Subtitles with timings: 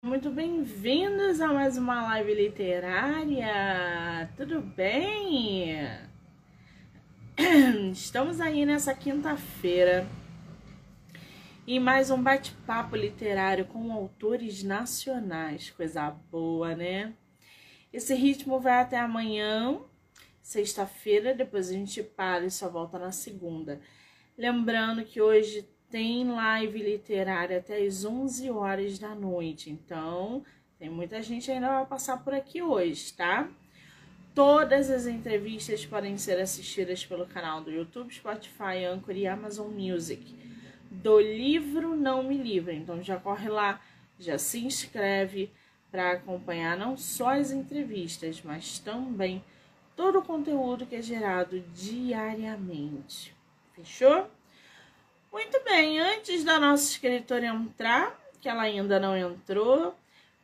[0.00, 4.30] muito bem-vindos a mais uma live literária.
[4.36, 5.76] Tudo bem?
[7.92, 10.06] Estamos aí nessa quinta-feira
[11.66, 15.70] e mais um bate-papo literário com autores nacionais.
[15.70, 17.12] Coisa boa, né?
[17.92, 19.80] Esse ritmo vai até amanhã,
[20.40, 23.80] sexta-feira, depois a gente para e só volta na segunda.
[24.36, 29.70] Lembrando que hoje tem live literária até as 11 horas da noite.
[29.70, 30.44] Então,
[30.78, 33.48] tem muita gente ainda vai passar por aqui hoje, tá?
[34.34, 40.36] Todas as entrevistas podem ser assistidas pelo canal do YouTube, Spotify, Anchor e Amazon Music.
[40.90, 42.76] Do livro Não Me Livre.
[42.76, 43.80] Então já corre lá,
[44.18, 45.50] já se inscreve
[45.90, 49.42] para acompanhar não só as entrevistas, mas também
[49.96, 53.34] todo o conteúdo que é gerado diariamente.
[53.74, 54.30] Fechou?
[55.30, 59.94] Muito bem, antes da nossa escritora entrar, que ela ainda não entrou,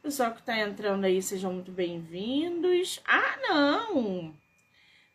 [0.02, 3.00] pessoal que está entrando aí, sejam muito bem-vindos.
[3.06, 4.34] Ah, não!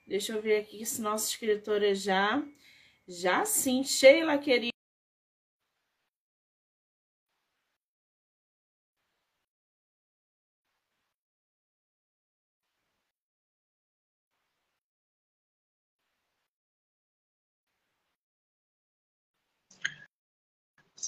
[0.07, 2.43] Deixa eu ver aqui se nossa escritora já.
[3.07, 4.78] Já sim, Sheila, querida.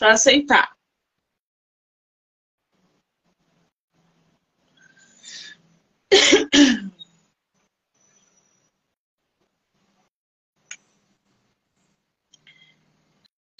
[0.01, 0.75] Só aceitar.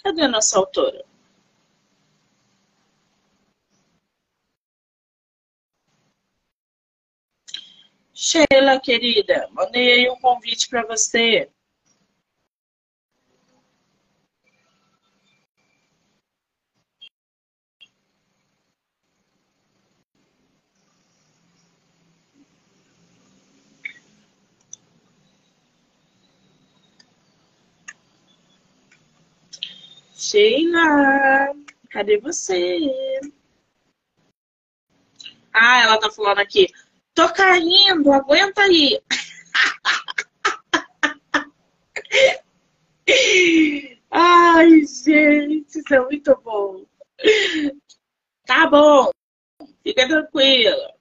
[0.02, 1.04] Cadê a nossa autora?
[8.12, 11.48] Sheila, querida, mandei aí um convite para você.
[30.32, 31.52] Sheila,
[31.90, 32.80] cadê você?
[35.52, 36.68] Ah, ela tá falando aqui.
[37.12, 38.98] Tô caindo, aguenta aí.
[44.10, 46.86] Ai, gente, isso é muito bom.
[48.46, 49.10] Tá bom,
[49.82, 50.94] fica tranquila.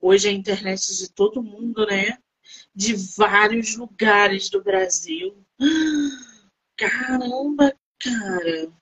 [0.00, 2.16] Hoje a internet de todo mundo, né?
[2.74, 5.44] De vários lugares do Brasil.
[6.76, 8.72] Caramba, cara.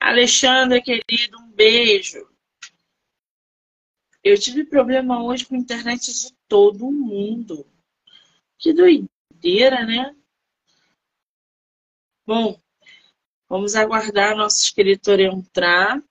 [0.00, 2.28] Alexandre, querido, um beijo.
[4.22, 7.64] Eu tive problema hoje com a internet de todo mundo.
[8.58, 10.16] Que doideira, né?
[12.26, 12.60] Bom,
[13.48, 16.02] vamos aguardar a nossa escritora entrar.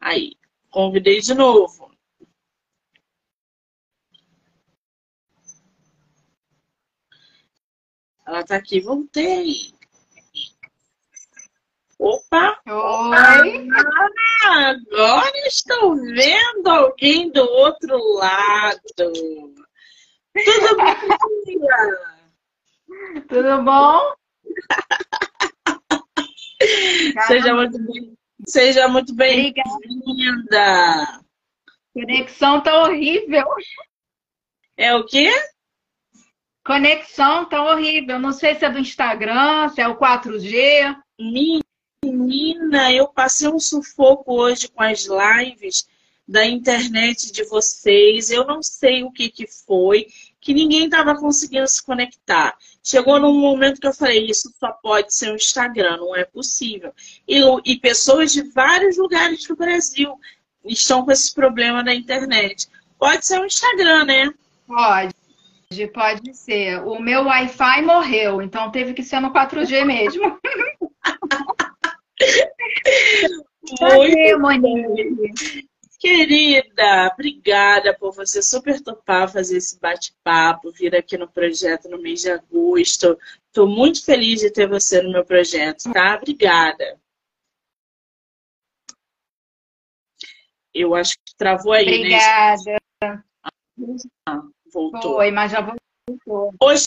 [0.00, 0.36] Aí,
[0.70, 1.87] convidei de novo.
[8.28, 9.72] Ela tá aqui, voltei.
[11.98, 12.60] Opa!
[12.66, 13.68] Oi!
[14.44, 18.82] Ah, agora estou vendo alguém do outro lado.
[18.94, 19.56] Tudo
[20.76, 20.94] bom?
[23.30, 24.12] Tudo bom?
[27.28, 29.54] Seja muito bem, seja muito bem-vinda.
[31.94, 33.46] Conexão tá horrível.
[34.76, 35.30] É o quê?
[36.68, 38.18] Conexão tá horrível.
[38.18, 40.94] Não sei se é do Instagram, se é o 4G.
[42.04, 45.88] Menina, eu passei um sufoco hoje com as lives
[46.28, 48.30] da internet de vocês.
[48.30, 50.08] Eu não sei o que, que foi,
[50.42, 52.54] que ninguém estava conseguindo se conectar.
[52.84, 56.26] Chegou num momento que eu falei, isso só pode ser o um Instagram, não é
[56.26, 56.92] possível.
[57.26, 60.20] E, e pessoas de vários lugares do Brasil
[60.66, 62.68] estão com esse problema da internet.
[62.98, 64.30] Pode ser o um Instagram, né?
[64.66, 65.17] Pode.
[65.92, 66.82] Pode ser.
[66.86, 70.38] O meu Wi-Fi morreu, então teve que ser no 4G mesmo.
[73.80, 75.68] Muito Monique.
[76.00, 82.20] Querida, obrigada por você super topar fazer esse bate-papo, vir aqui no projeto no mês
[82.20, 83.18] de agosto.
[83.46, 86.16] Estou muito feliz de ter você no meu projeto, tá?
[86.16, 87.00] Obrigada.
[90.72, 92.78] Eu acho que travou aí, Obrigada.
[93.02, 93.22] né?
[94.72, 95.14] Voltou.
[95.14, 96.54] Foi, mas já voltou.
[96.60, 96.86] Hoje,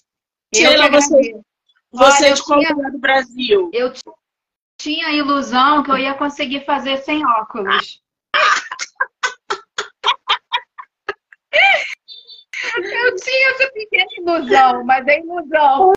[0.53, 1.33] Sheila, você,
[1.91, 3.69] você Olha, é de qual tinha, lugar do Brasil?
[3.73, 3.93] Eu
[4.79, 8.01] tinha a ilusão que eu ia conseguir fazer sem óculos.
[12.75, 15.93] eu tinha essa pequena ilusão, mas é ilusão.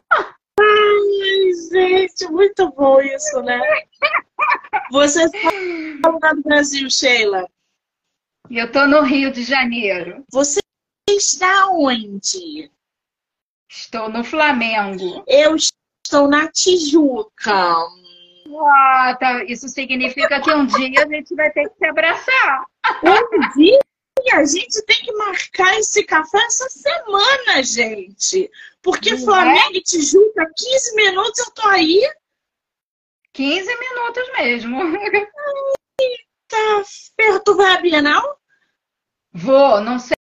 [0.60, 3.60] Ai, gente, muito bom isso, né?
[4.90, 7.48] Você está no lugar do Brasil, Sheila?
[8.50, 10.24] Eu estou no Rio de Janeiro.
[10.30, 10.60] Você
[11.10, 12.70] está onde?
[13.68, 15.24] Estou no Flamengo.
[15.26, 17.76] Eu estou na Tijuca.
[18.56, 19.44] Ah, tá.
[19.44, 22.64] Isso significa que um dia a gente vai ter que se abraçar.
[23.02, 23.78] Um dia
[24.32, 28.50] a gente tem que marcar esse café essa semana, gente.
[28.80, 29.78] Porque Não Flamengo é?
[29.78, 32.00] e Tijuca, 15 minutos eu tô aí.
[33.32, 34.82] 15 minutos mesmo.
[36.00, 36.84] Eita,
[37.16, 38.40] ferro, tu vai à Bienal?
[39.32, 40.14] Vou, não sei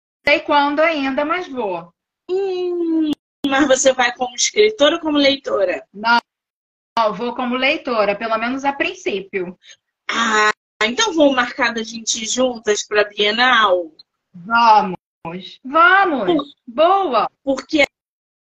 [0.46, 1.94] quando ainda, mas vou.
[2.30, 3.12] Hum,
[3.46, 5.86] mas você vai como escritora ou como leitora?
[5.94, 6.20] Não,
[6.98, 9.58] não, vou como leitora, pelo menos a princípio.
[10.10, 10.52] Ah,
[10.84, 13.92] então vamos marcar da gente juntas para a Bienal?
[14.34, 14.98] Vamos,
[15.64, 16.46] vamos, Por...
[16.68, 17.30] boa.
[17.44, 17.86] Porque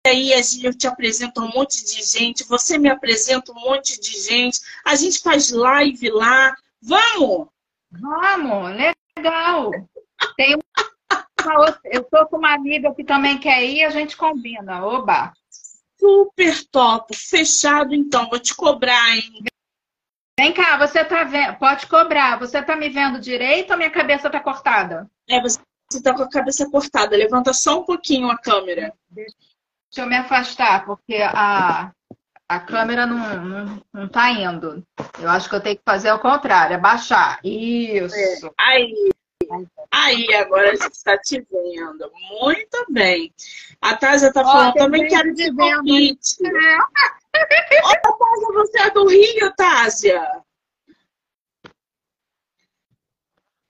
[0.07, 0.33] aí
[0.63, 4.95] eu te apresento um monte de gente, você me apresenta um monte de gente, a
[4.95, 6.55] gente faz live lá.
[6.81, 7.49] Vamos?
[7.91, 8.71] Vamos,
[9.17, 9.71] legal.
[10.37, 10.57] Tem
[11.85, 14.85] eu tô com uma amiga que também quer ir, a gente combina.
[14.85, 15.33] Oba.
[15.99, 19.45] Super top, fechado então, vou te cobrar, hein?
[20.39, 21.57] Vem cá, você tá vendo?
[21.57, 22.39] Pode cobrar.
[22.39, 25.11] Você tá me vendo direito ou minha cabeça tá cortada?
[25.29, 27.17] É, você tá com a cabeça cortada.
[27.17, 28.93] Levanta só um pouquinho a câmera.
[29.11, 29.35] Deixa
[29.97, 31.91] eu me afastar, porque a,
[32.47, 34.85] a câmera não, não, não tá indo.
[35.19, 37.41] Eu acho que eu tenho que fazer o contrário, abaixar.
[37.43, 38.47] Isso.
[38.47, 38.51] É.
[38.59, 39.11] Aí.
[39.91, 42.11] Aí, agora a gente está te vendo.
[42.41, 43.33] Muito bem.
[43.81, 46.47] A Tásia tá falando, também quero te convite.
[46.47, 47.83] É.
[47.85, 50.43] Olha, Tásia, você é do Rio, Tásia?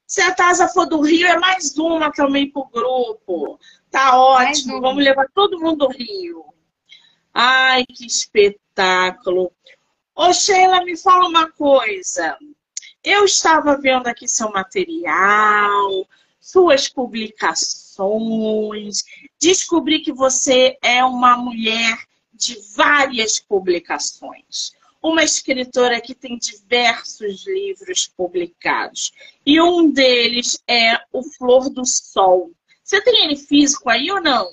[0.06, 3.58] Se a Tásia for do Rio, é mais uma também pro grupo.
[3.90, 6.44] Tá ótimo, vamos levar todo mundo do Rio.
[7.34, 9.52] Ai, que espetáculo.
[10.14, 12.38] Ô, Sheila, me fala uma coisa.
[13.06, 16.08] Eu estava vendo aqui seu material,
[16.40, 19.04] suas publicações,
[19.40, 21.96] descobri que você é uma mulher
[22.34, 24.72] de várias publicações.
[25.00, 29.12] Uma escritora que tem diversos livros publicados.
[29.46, 32.50] E um deles é O Flor do Sol.
[32.82, 34.50] Você tem ele físico aí ou não?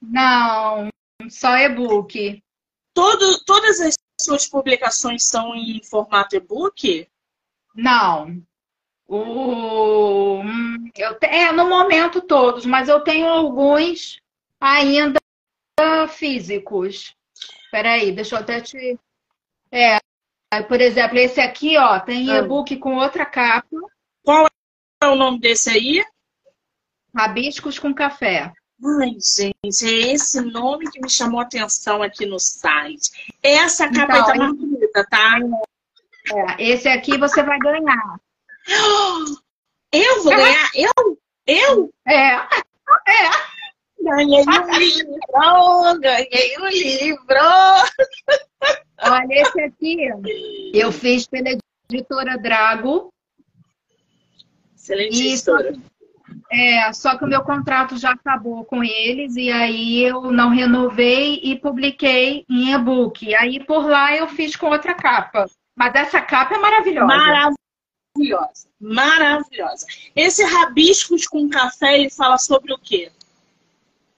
[0.00, 0.88] Não,
[1.28, 2.40] só e-book.
[2.94, 7.08] Todo, todas as suas publicações são em formato e-book?
[7.78, 8.42] Não.
[9.06, 10.40] O...
[10.40, 14.20] Hum, eu, é, no momento todos, mas eu tenho alguns
[14.60, 15.20] ainda
[16.08, 17.14] físicos.
[17.70, 18.98] Peraí, deixa eu até te.
[19.70, 19.98] É,
[20.66, 22.38] por exemplo, esse aqui, ó, tem ah.
[22.38, 23.68] e-book com outra capa.
[24.24, 24.48] Qual
[25.00, 26.04] é o nome desse aí?
[27.14, 28.52] Rabiscos com café.
[29.00, 33.34] Ai, gente, é esse nome que me chamou a atenção aqui no site.
[33.40, 35.38] Essa capa então, aí tá mais bonita, tá?
[36.34, 38.20] É, esse aqui você vai ganhar.
[39.92, 40.70] Eu vou ganhar?
[40.74, 41.18] Eu?
[41.46, 41.90] Eu?
[42.06, 42.34] É.
[42.34, 43.48] É.
[44.00, 47.36] Ganhei um livro, ganhei um livro.
[49.02, 50.08] Olha, esse aqui
[50.72, 51.48] eu fiz pela
[51.90, 53.12] editora Drago.
[54.74, 55.74] Excelente editora.
[56.50, 61.40] É, só que o meu contrato já acabou com eles e aí eu não renovei
[61.42, 63.34] e publiquei em e-book.
[63.34, 65.46] Aí por lá eu fiz com outra capa.
[65.78, 67.06] Mas essa capa é maravilhosa.
[67.06, 68.68] Maravilhosa.
[68.80, 69.86] Maravilhosa.
[70.16, 73.12] Esse rabiscos com café, ele fala sobre o quê?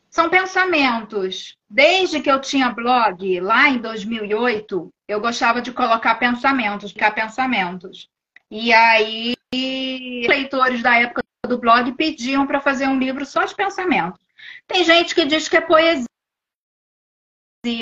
[0.08, 1.58] São pensamentos.
[1.68, 8.08] Desde que eu tinha blog, lá em 2008, eu gostava de colocar pensamentos, ficar pensamentos.
[8.50, 14.18] E aí, leitores da época do blog pediam para fazer um livro só de pensamentos.
[14.66, 16.06] Tem gente que diz que é poesia,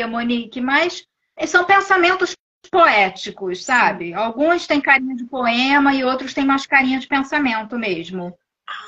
[0.09, 1.07] Monique, mas
[1.47, 2.35] são pensamentos
[2.71, 4.13] poéticos, sabe?
[4.13, 8.37] Alguns têm carinha de poema e outros têm mais carinha de pensamento mesmo.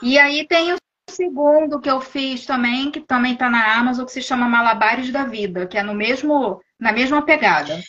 [0.03, 0.77] E aí tem o
[1.09, 5.25] segundo que eu fiz também, que também está na Amazon, que se chama Malabares da
[5.25, 7.81] Vida, que é no mesmo, na mesma pegada.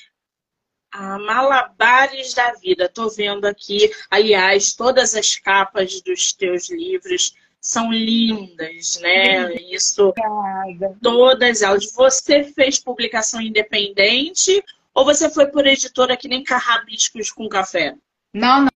[0.94, 3.90] Ah, Malabares da Vida, tô vendo aqui.
[4.10, 9.54] Aliás, todas as capas dos teus livros são lindas, né?
[9.72, 10.98] Isso, Obrigada.
[11.02, 11.94] todas elas.
[11.94, 17.96] Você fez publicação independente ou você foi por editora que nem Carrabiscos com café?
[18.34, 18.72] Não, não.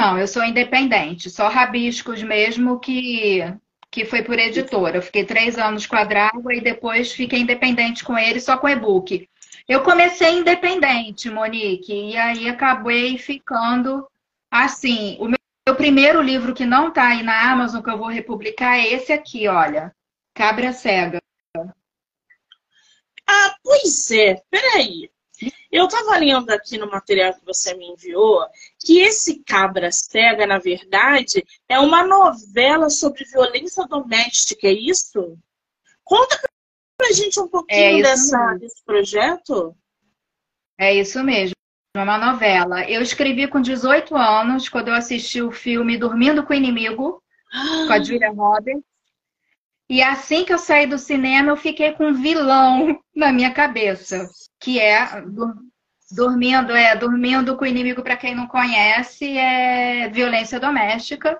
[0.00, 3.42] Não, eu sou independente, só rabiscos mesmo que
[3.90, 4.98] que foi por editora.
[4.98, 8.68] Eu fiquei três anos com a Drago e depois fiquei independente com ele, só com
[8.68, 9.28] e-book.
[9.68, 14.06] Eu comecei independente, Monique, e aí acabei ficando
[14.50, 15.16] assim.
[15.20, 18.88] O meu primeiro livro que não está aí na Amazon, que eu vou republicar, é
[18.92, 19.94] esse aqui, olha.
[20.34, 21.20] Cabra Cega.
[23.26, 24.42] Ah, pois é.
[24.50, 25.10] Peraí.
[25.70, 28.44] Eu estava lendo aqui no material que você me enviou
[28.78, 35.38] que esse Cabra Cega, na verdade, é uma novela sobre violência doméstica, é isso?
[36.02, 36.40] Conta
[36.96, 39.76] pra gente um pouquinho é dessa, desse projeto.
[40.78, 41.54] É isso mesmo.
[41.94, 42.88] É uma novela.
[42.88, 47.22] Eu escrevi com 18 anos, quando eu assisti o filme Dormindo com o Inimigo,
[47.86, 48.89] com a Julia Roberts.
[49.90, 54.30] E assim que eu saí do cinema, eu fiquei com um vilão na minha cabeça,
[54.60, 55.04] que é
[56.12, 61.36] dormindo, é dormindo com o inimigo para quem não conhece, é violência doméstica.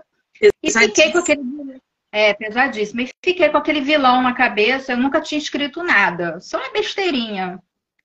[0.61, 1.81] E fiquei com aquele
[2.11, 3.03] é pesadíssimo.
[3.03, 7.63] E fiquei com aquele vilão na cabeça, eu nunca tinha escrito nada, só uma besteirinha.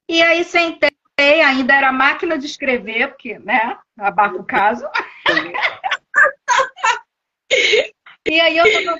[0.07, 4.87] E aí sentei, ainda era máquina de escrever, porque, né, abafa o caso.
[8.27, 8.99] e aí eu estava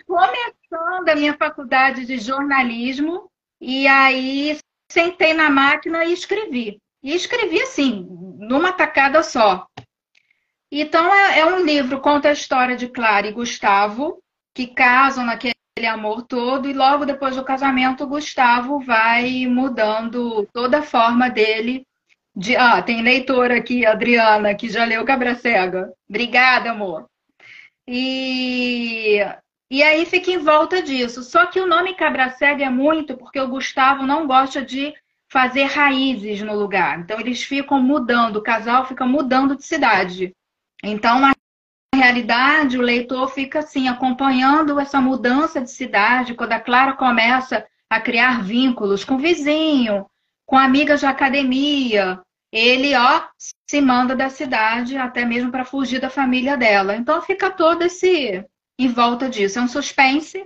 [0.69, 3.29] começando a minha faculdade de jornalismo,
[3.59, 4.57] e aí
[4.91, 6.79] sentei na máquina e escrevi.
[7.01, 8.07] E escrevi assim,
[8.39, 9.67] numa tacada só.
[10.71, 14.21] Então é, é um livro, conta a história de Clara e Gustavo,
[14.53, 15.53] que casam naquele
[15.87, 21.85] amor todo, e logo depois do casamento, Gustavo vai mudando toda a forma dele.
[22.35, 22.55] De...
[22.55, 25.93] Ah, tem leitora aqui, Adriana, que já leu Cabra Cega.
[26.09, 27.07] Obrigada, amor.
[27.87, 29.19] E,
[29.69, 31.23] e aí fica em volta disso.
[31.23, 34.93] Só que o nome Cabra Cega é muito porque o Gustavo não gosta de
[35.27, 36.99] fazer raízes no lugar.
[36.99, 40.33] Então eles ficam mudando, o casal fica mudando de cidade.
[40.83, 41.33] Então, na
[41.95, 47.99] realidade, o leitor fica assim, acompanhando essa mudança de cidade, quando a Clara começa a
[47.99, 50.05] criar vínculos com o vizinho,
[50.45, 52.21] com amigas de academia.
[52.51, 53.23] Ele, ó,
[53.69, 56.95] se manda da cidade até mesmo para fugir da família dela.
[56.95, 58.45] Então fica todo esse
[58.77, 59.59] em volta disso.
[59.59, 60.45] É um suspense.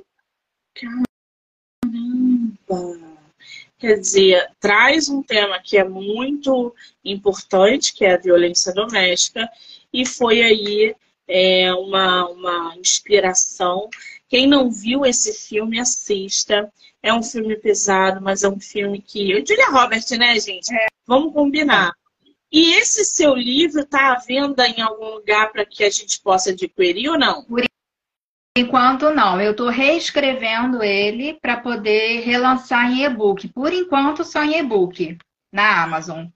[0.76, 1.10] Caramba!
[3.78, 9.50] Quer dizer, traz um tema que é muito importante, que é a violência doméstica,
[9.92, 10.96] e foi aí
[11.26, 13.90] é, uma, uma inspiração.
[14.28, 16.72] Quem não viu esse filme, assista.
[17.02, 19.32] É um filme pesado, mas é um filme que.
[19.32, 20.74] Eu Julia Robert, né, gente?
[20.76, 20.88] É.
[21.08, 21.94] Vamos combinar.
[22.52, 26.50] E esse seu livro está à venda em algum lugar para que a gente possa
[26.50, 27.44] adquirir ou não?
[27.46, 27.64] Por
[28.60, 29.42] enquanto, não.
[29.42, 33.48] Eu estou reescrevendo ele para poder relançar em e-book.
[33.50, 35.18] Por enquanto, só em e-book,
[35.52, 36.28] na Amazon.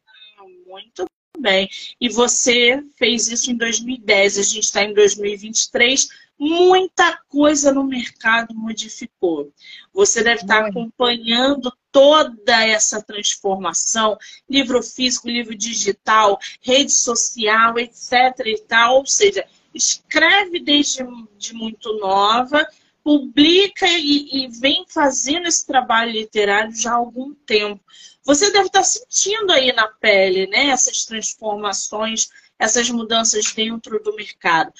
[0.65, 1.05] Muito
[1.37, 1.69] bem.
[1.99, 6.07] E você fez isso em 2010, a gente está em 2023.
[6.39, 9.53] Muita coisa no mercado modificou.
[9.93, 14.17] Você deve estar acompanhando toda essa transformação,
[14.49, 18.13] livro físico, livro digital, rede social, etc.
[18.45, 18.97] e tal.
[18.97, 21.03] Ou seja, escreve desde
[21.37, 22.65] de muito nova,
[23.03, 27.83] publica e, e vem fazendo esse trabalho literário já há algum tempo.
[28.23, 34.71] Você deve estar sentindo aí na pele, né, essas transformações, essas mudanças dentro do mercado.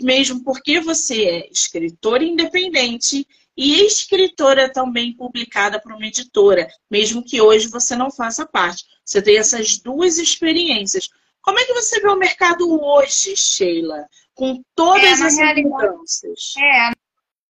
[0.00, 7.40] Mesmo porque você é escritora independente e escritora também publicada por uma editora, mesmo que
[7.40, 8.84] hoje você não faça parte.
[9.04, 11.08] Você tem essas duas experiências.
[11.42, 14.08] Como é que você vê o mercado hoje, Sheila?
[14.40, 16.54] Com todas é, essas mudanças.
[16.56, 16.92] É,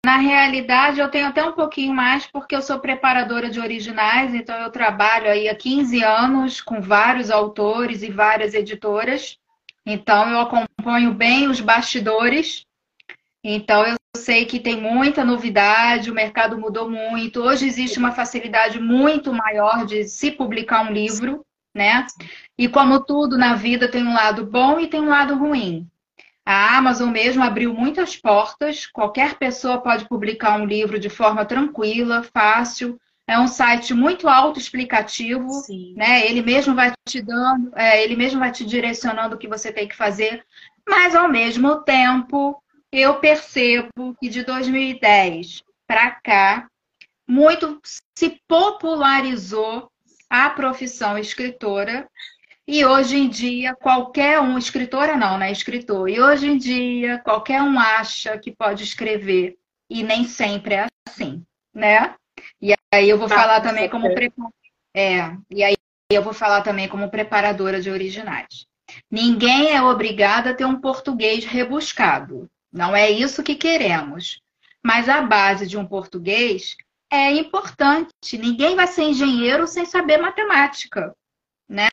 [0.06, 4.56] na realidade, eu tenho até um pouquinho mais, porque eu sou preparadora de originais, então
[4.60, 9.36] eu trabalho aí há 15 anos com vários autores e várias editoras.
[9.84, 12.68] Então, eu acompanho bem os bastidores.
[13.44, 17.42] Então, eu sei que tem muita novidade, o mercado mudou muito.
[17.42, 22.06] Hoje existe uma facilidade muito maior de se publicar um livro, né?
[22.56, 25.90] E como tudo na vida tem um lado bom e tem um lado ruim.
[26.46, 32.22] A Amazon mesmo abriu muitas portas, qualquer pessoa pode publicar um livro de forma tranquila,
[32.22, 33.00] fácil.
[33.28, 35.50] É um site muito autoexplicativo,
[35.96, 36.30] né?
[36.30, 39.88] Ele mesmo vai te dando, é, ele mesmo vai te direcionando o que você tem
[39.88, 40.46] que fazer,
[40.88, 42.62] mas ao mesmo tempo
[42.92, 46.68] eu percebo que de 2010 para cá
[47.28, 47.80] muito
[48.16, 49.90] se popularizou
[50.30, 52.08] a profissão escritora
[52.68, 55.52] e hoje em dia, qualquer um, escritora não, né?
[55.52, 56.10] Escritor.
[56.10, 59.56] E hoje em dia, qualquer um acha que pode escrever.
[59.90, 61.44] E nem sempre é assim,
[61.74, 62.16] né?
[62.60, 64.08] E aí eu vou ah, falar também como
[64.98, 65.76] é, e aí
[66.10, 68.66] eu vou falar também como preparadora de originais.
[69.12, 72.50] Ninguém é obrigado a ter um português rebuscado.
[72.72, 74.42] Não é isso que queremos.
[74.82, 76.78] Mas a base de um português
[77.12, 78.38] é importante.
[78.38, 81.14] Ninguém vai ser engenheiro sem saber matemática,
[81.68, 81.90] né?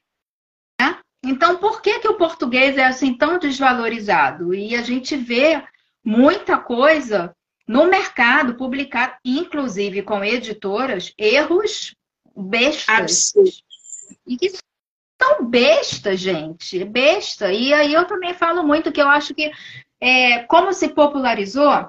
[1.25, 4.53] Então, por que, que o português é assim tão desvalorizado?
[4.53, 5.63] E a gente vê
[6.05, 7.35] muita coisa
[7.67, 11.95] no mercado publicado, inclusive com editoras, erros
[12.37, 13.33] bestas.
[14.27, 14.53] E que
[15.17, 16.85] tão besta, gente.
[16.85, 17.53] Besta.
[17.53, 19.53] E aí eu também falo muito que eu acho que,
[20.01, 21.89] é, como se popularizou,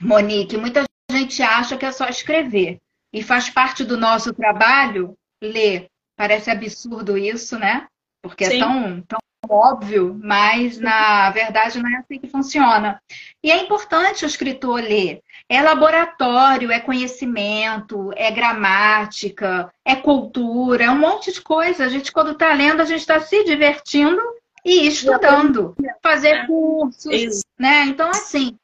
[0.00, 2.80] Monique, muita gente acha que é só escrever.
[3.12, 5.88] E faz parte do nosso trabalho ler.
[6.16, 7.86] Parece absurdo isso, né?
[8.24, 8.56] Porque é Sim.
[8.56, 12.98] é tão, tão óbvio, mas na verdade não é assim que funciona.
[13.42, 15.20] E é importante o escritor ler.
[15.46, 21.84] É laboratório, é conhecimento, é gramática, é cultura, é um monte de coisa.
[21.84, 24.22] A gente, quando está lendo, a gente está se divertindo
[24.64, 27.84] e estudando, fazer cursos, né?
[27.84, 28.56] Então, assim,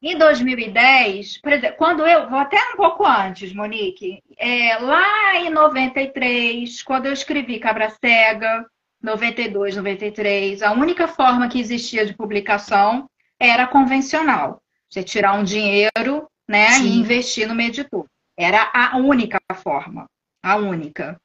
[0.00, 5.50] em 2010, por exemplo, quando eu, vou até um pouco antes, Monique, é, lá em
[5.50, 8.64] 93, quando eu escrevi Cabra Cega,
[9.02, 14.60] 92, 93, a única forma que existia de publicação era convencional.
[14.90, 18.06] Você tirar um dinheiro né, e investir no editor.
[18.36, 20.06] Era a única forma.
[20.42, 21.20] A única.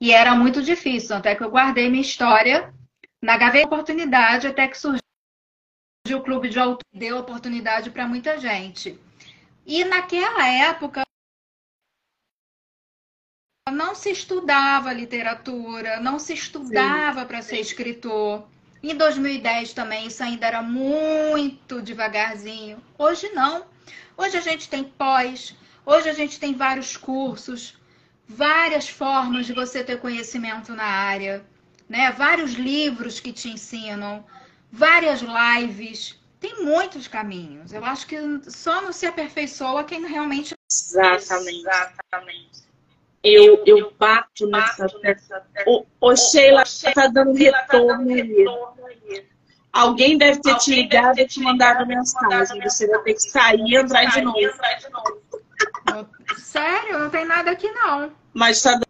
[0.00, 2.72] E era muito difícil, até que eu guardei minha história
[3.20, 5.00] na gaveta oportunidade, até que surgiu
[6.14, 8.98] o clube de autor, deu oportunidade para muita gente.
[9.66, 11.02] E naquela época
[13.70, 18.46] não se estudava literatura, não se estudava para ser escritor.
[18.82, 22.82] Em 2010 também isso ainda era muito devagarzinho.
[22.96, 23.66] Hoje não.
[24.16, 27.76] Hoje a gente tem pós, hoje a gente tem vários cursos,
[28.26, 31.44] várias formas de você ter conhecimento na área,
[31.88, 32.10] né?
[32.12, 34.24] Vários livros que te ensinam,
[34.70, 36.18] várias lives.
[36.40, 37.72] Tem muitos caminhos.
[37.72, 38.16] Eu acho que
[38.48, 41.60] só não se aperfeiçoa quem realmente Exatamente.
[41.60, 42.67] Exatamente
[43.22, 44.86] eu, eu bato nessa.
[45.66, 48.46] O, o Sheila está dando retorno aí.
[49.72, 52.60] Alguém deve ter te ligado e te mandado mensagem.
[52.62, 54.38] Você vai ter que sair e entrar de novo.
[56.38, 56.98] Sério?
[56.98, 58.12] Não tem nada aqui, não.
[58.32, 58.80] Mas está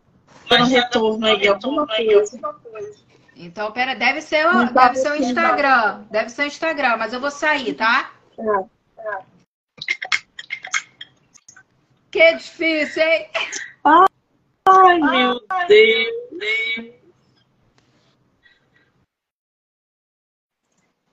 [0.49, 2.39] dando retorno aí, alguma coisa.
[3.35, 6.05] Então, pera, deve ser o, deve ser o Instagram.
[6.11, 8.11] Deve ser o Instagram, mas eu vou sair, tá?
[12.11, 13.29] Que difícil, hein?
[15.03, 16.99] Ai, meu Deus.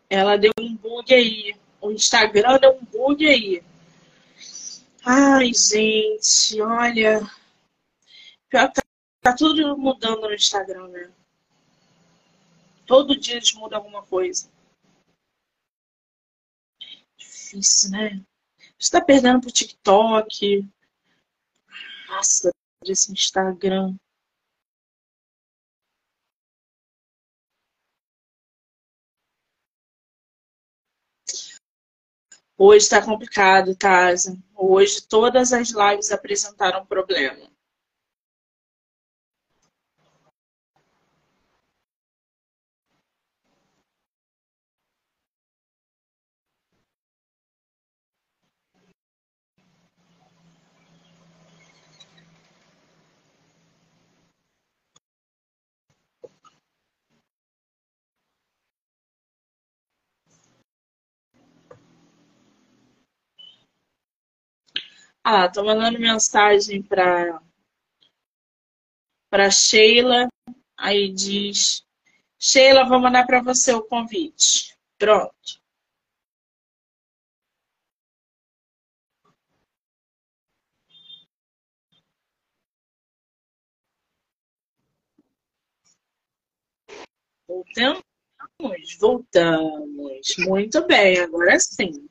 [0.09, 1.55] Ela deu um bug aí.
[1.81, 3.63] O Instagram deu um bug aí.
[5.05, 7.19] Ai, gente, olha.
[8.49, 8.83] Pior que tá,
[9.21, 11.11] tá tudo mudando no Instagram, né?
[12.85, 14.49] Todo dia eles mudam alguma coisa.
[17.17, 18.21] Difícil, né?
[18.77, 20.67] Você tá perdendo pro TikTok.
[22.07, 22.51] Nossa,
[22.85, 23.95] desse Instagram.
[32.57, 34.37] Hoje está complicado, Tasa.
[34.55, 37.54] Hoje todas as lives apresentaram problema.
[65.25, 67.41] Ah, tô mandando mensagem para
[69.29, 70.27] para Sheila.
[70.77, 71.83] Aí diz:
[72.39, 74.75] Sheila, vou mandar para você o convite.
[74.97, 75.61] Pronto.
[87.47, 88.03] Voltamos,
[88.99, 90.35] voltamos.
[90.39, 92.07] Muito bem, agora sim.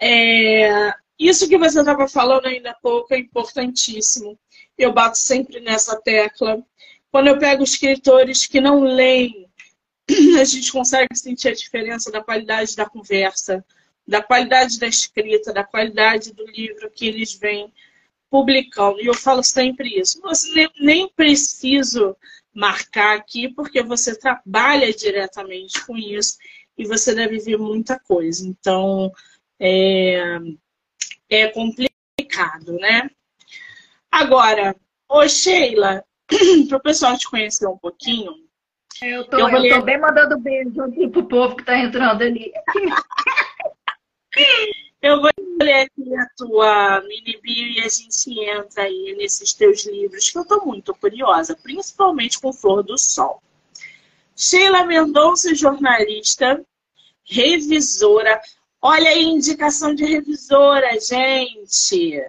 [0.00, 0.92] É,
[1.28, 4.38] isso que você estava falando ainda há pouco é importantíssimo.
[4.76, 6.62] Eu bato sempre nessa tecla.
[7.10, 9.48] Quando eu pego escritores que não leem,
[10.40, 13.64] a gente consegue sentir a diferença da qualidade da conversa,
[14.06, 17.72] da qualidade da escrita, da qualidade do livro que eles vêm
[18.30, 19.00] publicando.
[19.00, 20.20] E eu falo sempre isso.
[20.22, 22.16] Você nem, preciso
[22.54, 26.38] marcar aqui, porque você trabalha diretamente com isso
[26.76, 28.46] e você deve ver muita coisa.
[28.46, 29.12] Então,
[29.60, 30.38] é,
[31.34, 33.10] é complicado, né?
[34.10, 34.76] Agora,
[35.08, 36.04] ô Sheila,
[36.68, 38.32] para o pessoal te conhecer um pouquinho.
[39.00, 39.74] Eu tô, eu, eu ler...
[39.74, 42.52] tô bem mandando beijo aqui pro povo que tá entrando ali.
[45.02, 49.84] eu vou ler aqui a tua mini bio e a gente entra aí nesses teus
[49.86, 53.42] livros, que eu tô muito curiosa, principalmente com Flor do Sol.
[54.36, 56.62] Sheila Mendonça, jornalista,
[57.24, 58.40] revisora.
[58.84, 62.20] Olha aí, indicação de revisora, gente.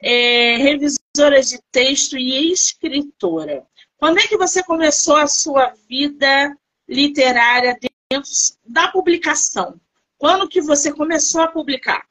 [0.00, 3.66] É, revisora de texto e escritora.
[3.98, 6.56] Quando é que você começou a sua vida
[6.88, 7.78] literária
[8.10, 8.30] dentro
[8.64, 9.78] da publicação?
[10.16, 12.06] Quando que você começou a publicar?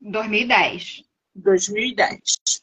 [0.00, 1.04] 2010.
[1.34, 2.62] 2010.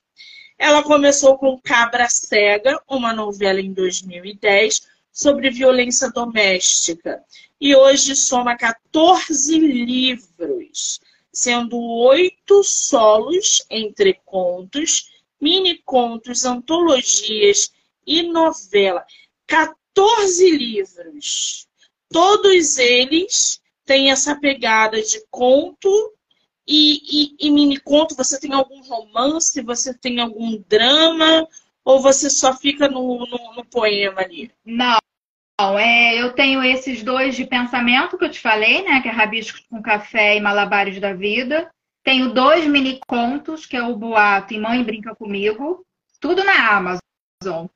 [0.57, 7.23] Ela começou com Cabra Cega, uma novela em 2010 sobre violência doméstica.
[7.65, 10.99] E hoje soma 14 livros,
[11.31, 17.71] sendo oito solos entre contos, mini contos, antologias
[18.05, 19.05] e novela.
[19.47, 21.65] 14 livros.
[22.09, 25.89] Todos eles têm essa pegada de conto
[26.67, 26.99] e,
[27.39, 28.13] e, e mini conto.
[28.13, 29.61] Você tem algum romance?
[29.61, 31.47] Você tem algum drama?
[31.85, 34.51] Ou você só fica no, no, no poema ali?
[34.65, 34.99] Não.
[35.77, 39.01] É, eu tenho esses dois de pensamento que eu te falei, né?
[39.01, 41.71] Que é Rabiscos com Café e Malabares da Vida.
[42.03, 45.85] Tenho dois mini contos, que é o Boato e Mãe Brinca Comigo.
[46.19, 47.67] Tudo na Amazon.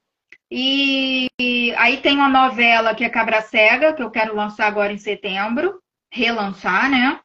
[0.52, 4.92] E, e aí tem uma novela que é Cabra Cega, que eu quero lançar agora
[4.92, 5.82] em setembro.
[6.12, 7.20] Relançar, né?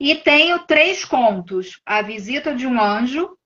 [0.00, 3.36] E tenho três contos: A Visita de um Anjo,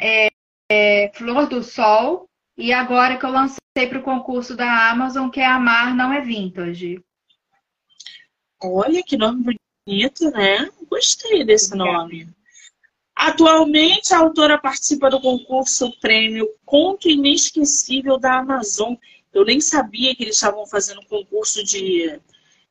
[0.00, 0.28] é,
[0.70, 5.40] é, Flor do Sol, e agora que eu lancei para o concurso da Amazon, que
[5.40, 7.02] é Amar Não é Vintage.
[8.60, 10.68] Olha que nome bonito, né?
[10.90, 12.28] Gostei desse nome.
[13.14, 18.94] Atualmente, a autora participa do concurso prêmio Conto Inesquecível da Amazon.
[19.32, 22.20] Eu nem sabia que eles estavam fazendo concurso de,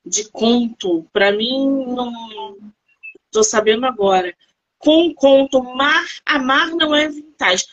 [0.05, 1.05] de conto.
[1.11, 2.57] Para mim, não
[3.25, 4.35] estou sabendo agora.
[4.77, 7.65] Com o conto Mar, Amar Não é Vintage.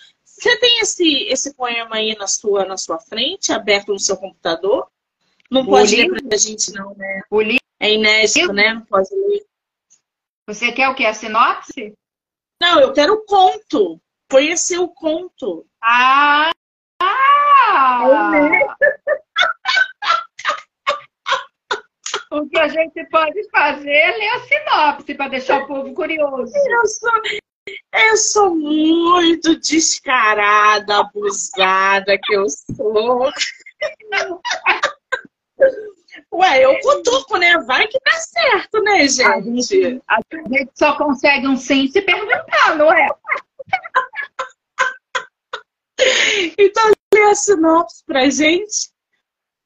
[0.44, 4.86] Você tem esse, esse poema aí na sua, na sua frente, aberto no seu computador?
[5.50, 7.22] Não pode ler para a gente, não, né?
[7.30, 7.64] O livro?
[7.80, 8.74] É inédito, né?
[8.74, 9.42] Não pode ler.
[10.46, 11.06] Você quer o quê?
[11.06, 11.94] A sinopse?
[12.60, 13.98] Não, eu quero o conto.
[14.30, 15.66] Conhecer o conto.
[15.82, 16.50] Ah!
[17.00, 18.04] ah!
[22.32, 26.52] o que a gente pode fazer é ler a sinopse para deixar o povo curioso.
[26.54, 27.10] Eu sou,
[27.66, 33.32] eu sou muito descarada, abusada que eu sou.
[36.32, 37.58] Ué, eu cutuco, né?
[37.60, 39.22] Vai que dá certo, né, gente?
[39.22, 43.08] A gente, a gente só consegue um sim se perguntar, não é?
[46.58, 48.90] então, lê a sinopse pra gente.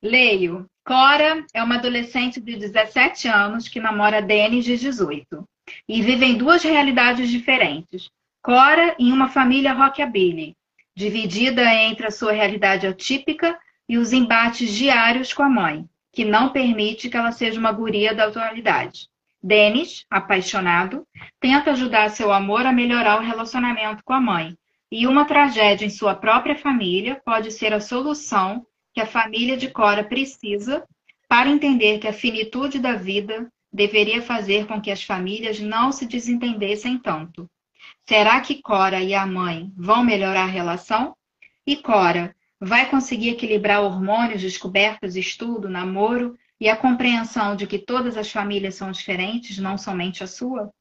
[0.03, 0.67] Leio.
[0.87, 5.47] Cora é uma adolescente de 17 anos que namora Denis de 18
[5.89, 8.11] e vivem duas realidades diferentes.
[8.43, 10.57] Cora em uma família rockabilly,
[10.95, 16.51] dividida entre a sua realidade atípica e os embates diários com a mãe, que não
[16.51, 19.09] permite que ela seja uma guria da atualidade.
[19.43, 21.07] Dennis, apaixonado,
[21.41, 24.57] tenta ajudar seu amor a melhorar o relacionamento com a mãe,
[24.91, 29.69] e uma tragédia em sua própria família pode ser a solução que a família de
[29.69, 30.85] Cora precisa
[31.29, 36.07] para entender que a finitude da vida deveria fazer com que as famílias não se
[36.07, 37.49] desentendessem tanto.
[38.09, 41.15] Será que Cora e a mãe vão melhorar a relação?
[41.67, 48.17] E Cora vai conseguir equilibrar hormônios, descobertas, estudo, namoro e a compreensão de que todas
[48.17, 50.73] as famílias são diferentes, não somente a sua?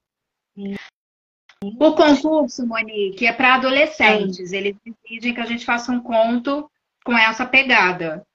[1.61, 4.51] O concurso, Monique, é para adolescentes.
[4.51, 6.69] Eles exigem que a gente faça um conto
[7.03, 8.25] com essa pegada.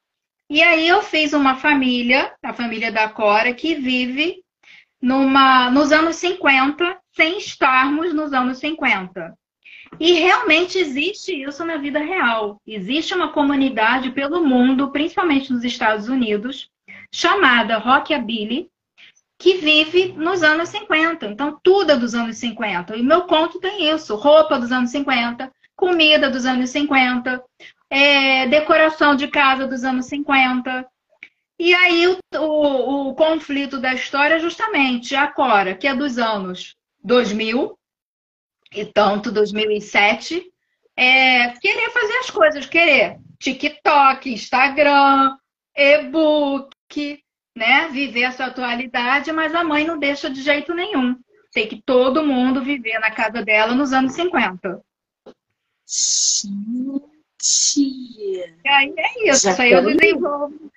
[0.48, 4.41] E aí eu fiz uma família, a família da Cora, que vive
[5.02, 9.36] numa, nos anos 50, sem estarmos nos anos 50.
[9.98, 12.60] E realmente existe isso na vida real.
[12.66, 16.70] Existe uma comunidade pelo mundo, principalmente nos Estados Unidos,
[17.12, 18.70] chamada Rockabilly,
[19.38, 21.26] que vive nos anos 50.
[21.26, 22.96] Então, tudo é dos anos 50.
[22.96, 27.42] E meu conto tem isso: roupa dos anos 50, comida dos anos 50,
[27.90, 30.86] é, decoração de casa dos anos 50.
[31.62, 36.18] E aí o, o, o conflito da história é justamente a Cora, que é dos
[36.18, 37.78] anos 2000
[38.74, 40.44] e tanto 2007,
[40.96, 45.36] é querer fazer as coisas, querer TikTok, Instagram,
[45.76, 47.22] e-book,
[47.54, 47.86] né?
[47.90, 51.16] Viver essa atualidade, mas a mãe não deixa de jeito nenhum.
[51.52, 54.82] Tem que todo mundo viver na casa dela nos anos 50.
[55.86, 56.58] Gente.
[57.78, 60.72] E aí é isso, Já aí eu desenvolvo.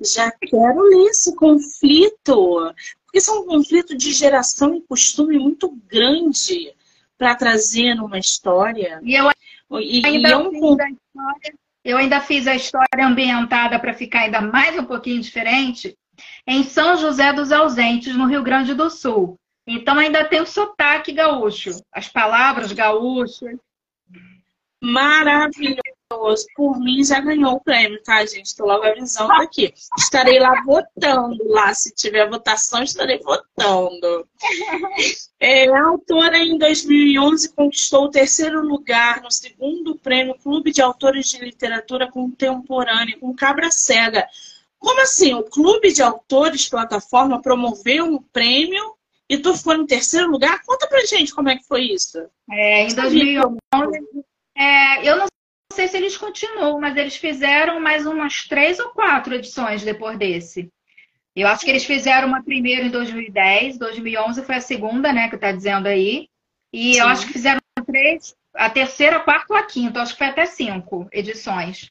[0.00, 2.74] Já quero ler esse conflito,
[3.04, 6.74] porque isso é um conflito de geração e costume muito grande
[7.16, 9.00] para trazer numa história.
[9.02, 9.30] E eu
[9.80, 10.50] e, ainda, e é um...
[10.50, 15.20] fiz a história, eu ainda fiz a história ambientada para ficar ainda mais um pouquinho
[15.20, 15.96] diferente
[16.46, 19.38] em São José dos Ausentes, no Rio Grande do Sul.
[19.66, 23.56] Então ainda tem o sotaque gaúcho, as palavras gaúchas.
[24.80, 25.80] Maravilhoso.
[26.54, 28.46] Por mim já ganhou o prêmio, tá, gente?
[28.46, 29.74] Estou logo avisando aqui.
[29.98, 31.74] Estarei lá votando lá.
[31.74, 34.26] Se tiver votação, estarei votando.
[35.38, 41.28] É, a autora, em 2011, conquistou o terceiro lugar no segundo prêmio Clube de Autores
[41.28, 44.26] de Literatura Contemporânea, com Cabra Cega.
[44.78, 45.34] Como assim?
[45.34, 48.94] O Clube de Autores Plataforma promoveu um prêmio
[49.28, 50.62] e tu ficou em terceiro lugar?
[50.64, 52.18] Conta pra gente como é que foi isso.
[52.50, 53.56] É, em 2011,
[54.56, 55.26] é, eu não
[55.72, 60.70] sei se eles continuam, mas eles fizeram mais umas três ou quatro edições depois desse.
[61.34, 65.36] Eu acho que eles fizeram uma primeira em 2010, 2011 foi a segunda, né, que
[65.36, 66.28] tá dizendo aí.
[66.72, 67.00] E Sim.
[67.00, 70.28] eu acho que fizeram três, a terceira, a quarta ou a quinta, acho que foi
[70.28, 71.90] até cinco edições.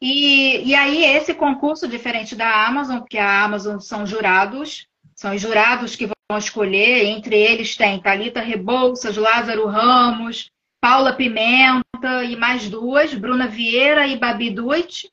[0.00, 5.42] E, e aí, esse concurso, diferente da Amazon, porque a Amazon são jurados, são os
[5.42, 11.89] jurados que vão escolher, entre eles tem Talita Rebouças, Lázaro Ramos, Paula Pimenta
[12.24, 15.10] e mais duas, Bruna Vieira e Babi Duit.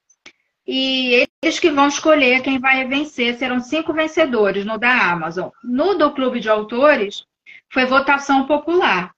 [0.65, 3.38] E eles que vão escolher quem vai vencer.
[3.38, 5.50] Serão cinco vencedores no da Amazon.
[5.63, 7.26] No do Clube de Autores,
[7.69, 9.13] foi votação popular.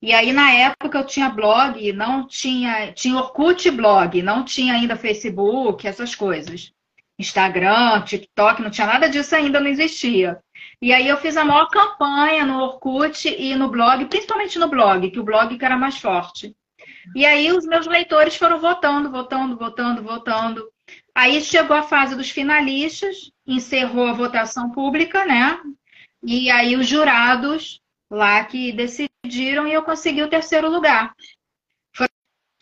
[0.00, 2.92] E aí, na época, eu tinha blog, não tinha.
[2.92, 6.72] Tinha Orkut blog, não tinha ainda Facebook, essas coisas.
[7.18, 10.38] Instagram, TikTok, não tinha nada disso ainda, não existia.
[10.80, 15.10] E aí eu fiz a maior campanha no Orkut e no blog, principalmente no blog,
[15.10, 16.54] que o blog que era mais forte.
[17.14, 20.68] E aí os meus leitores foram votando, votando, votando, votando.
[21.14, 25.60] Aí chegou a fase dos finalistas, encerrou a votação pública, né?
[26.22, 27.80] E aí os jurados
[28.10, 31.14] lá que decidiram e eu consegui o terceiro lugar.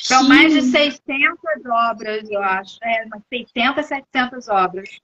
[0.02, 1.00] Foram mais de 600
[1.66, 2.78] obras, eu acho.
[2.82, 5.00] É, umas 600, 700 obras.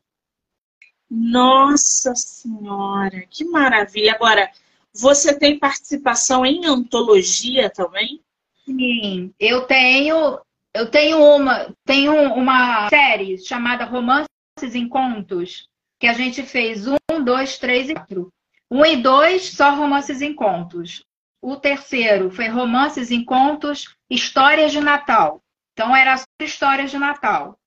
[1.11, 4.13] Nossa Senhora, que maravilha.
[4.13, 4.51] Agora,
[4.95, 8.23] você tem participação em antologia também?
[8.65, 10.41] Sim, eu tenho,
[10.75, 14.29] eu tenho uma, tenho uma série chamada Romances
[14.75, 18.33] em Contos, que a gente fez um, dois, três e quatro.
[18.71, 21.05] Um e dois, só romances em contos.
[21.43, 25.43] O terceiro foi Romances em Contos, Histórias de Natal.
[25.73, 27.59] Então, era sobre histórias de Natal.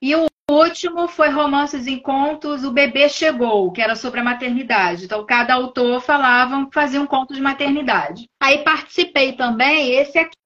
[0.00, 5.04] E o último foi Romances em Contos, O Bebê Chegou, que era sobre a maternidade.
[5.04, 8.28] Então, cada autor falava, fazia um conto de maternidade.
[8.40, 10.36] Aí participei também, esse aqui.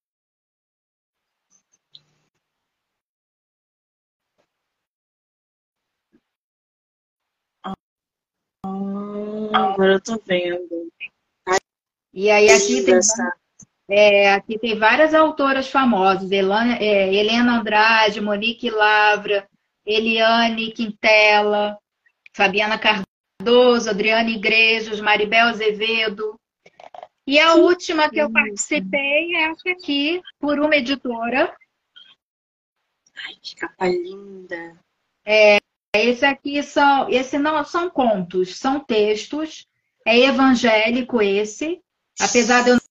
[7.63, 7.73] Ah,
[9.53, 10.91] agora eu tô vendo.
[12.13, 12.99] E aí aqui tem,
[13.89, 19.47] é, aqui tem várias autoras famosas, Helena, é, Helena Andrade, Monique Lavra,
[19.85, 21.77] Eliane Quintela,
[22.33, 26.39] Fabiana Cardoso, Adriana Igrejos, Maribel Azevedo.
[27.25, 31.55] E a última que eu participei é essa aqui, por uma editora.
[33.25, 34.77] Ai, que capa linda!
[35.25, 35.57] É,
[35.95, 39.67] esse aqui são, esse não são contos, são textos.
[40.05, 41.81] É evangélico esse,
[42.19, 42.82] apesar de eu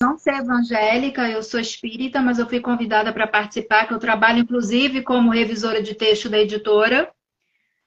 [0.00, 4.38] não ser evangélica, eu sou espírita, mas eu fui convidada para participar, que eu trabalho
[4.38, 7.10] inclusive como revisora de texto da editora.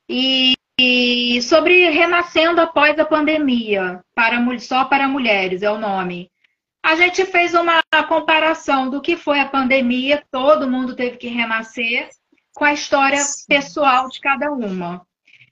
[0.08, 6.32] E, e sobre renascendo após a pandemia, para, só para mulheres é o nome.
[6.82, 12.10] A gente fez uma comparação do que foi a pandemia, todo mundo teve que renascer,
[12.56, 15.06] com a história pessoal de cada uma.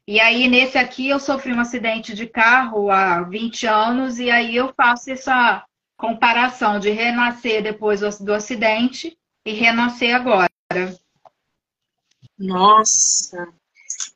[0.08, 4.56] E aí, nesse aqui, eu sofri um acidente de carro há 20 anos, e aí
[4.56, 5.65] eu faço essa
[5.98, 10.48] comparação de renascer depois do acidente e renascer agora.
[12.38, 13.52] Nossa!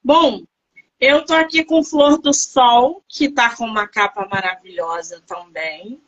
[0.04, 0.44] Bom,
[1.00, 6.00] eu tô aqui com Flor do Sol, que tá com uma capa maravilhosa também.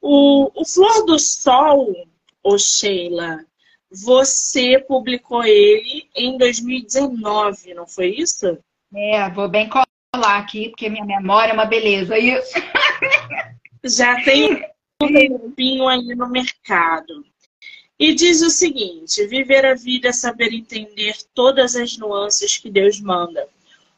[0.00, 1.94] O, o Flor do Sol,
[2.42, 3.46] ô Sheila,
[3.90, 8.58] você publicou ele em 2019, não foi isso?
[8.94, 12.52] É, vou bem colar aqui, porque minha memória é uma beleza, isso.
[13.82, 14.62] Já tem
[14.98, 17.24] tempinho aí no mercado.
[17.98, 23.00] E diz o seguinte: viver a vida é saber entender todas as nuances que Deus
[23.00, 23.48] manda.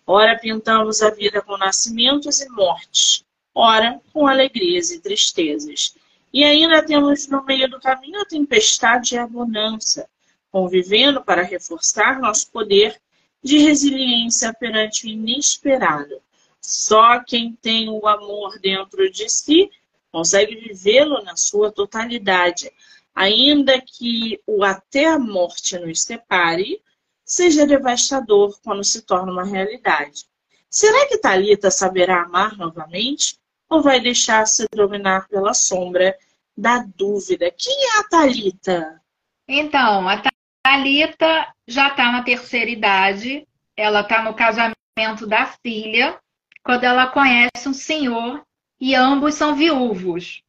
[0.07, 5.97] Ora, pintamos a vida com nascimentos e mortes, ora, com alegrias e tristezas.
[6.33, 10.09] E ainda temos no meio do caminho a tempestade e a bonança,
[10.51, 13.01] convivendo para reforçar nosso poder
[13.43, 16.21] de resiliência perante o inesperado.
[16.61, 19.71] Só quem tem o amor dentro de si
[20.17, 22.73] consegue vivê-lo na sua totalidade,
[23.15, 26.81] ainda que o até a morte nos separe,
[27.23, 30.25] seja devastador quando se torna uma realidade.
[30.71, 33.37] Será que Talita saberá amar novamente
[33.69, 36.17] ou vai deixar-se dominar pela sombra
[36.57, 37.51] da dúvida?
[37.51, 39.03] Quem é a Talita?
[39.47, 40.23] Então, a
[40.65, 46.19] Thalita já está na terceira idade, ela está no casamento da filha,
[46.65, 48.46] quando ela conhece um senhor
[48.81, 50.43] e ambos são viúvos.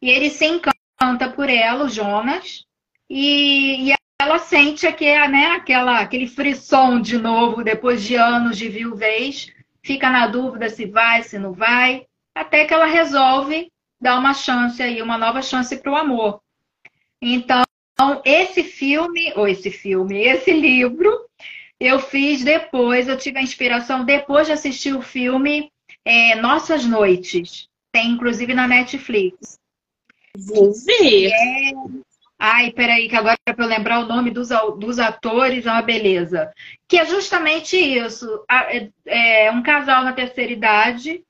[0.00, 2.64] E ele se encanta por ela, o Jonas,
[3.08, 8.68] e, e ela sente aquele, né, aquela, aquele frisson de novo, depois de anos de
[8.68, 14.34] viuvez, fica na dúvida se vai, se não vai, até que ela resolve dar uma
[14.34, 16.40] chance aí, uma nova chance para o amor.
[17.20, 17.64] Então,
[18.24, 21.26] esse filme, ou esse filme, esse livro,
[21.78, 25.70] eu fiz depois, eu tive a inspiração depois de assistir o filme
[26.04, 27.68] é, Nossas Noites.
[27.92, 29.58] Tem inclusive na Netflix.
[30.36, 31.30] Vou ver.
[31.30, 31.72] É...
[32.38, 36.52] Ai, peraí, que agora para eu lembrar o nome dos, dos atores é uma beleza.
[36.88, 38.44] Que é justamente isso.
[38.50, 38.88] É,
[39.46, 41.22] é um casal na terceira idade,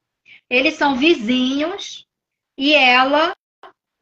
[0.48, 2.06] eles são vizinhos
[2.56, 3.34] e ela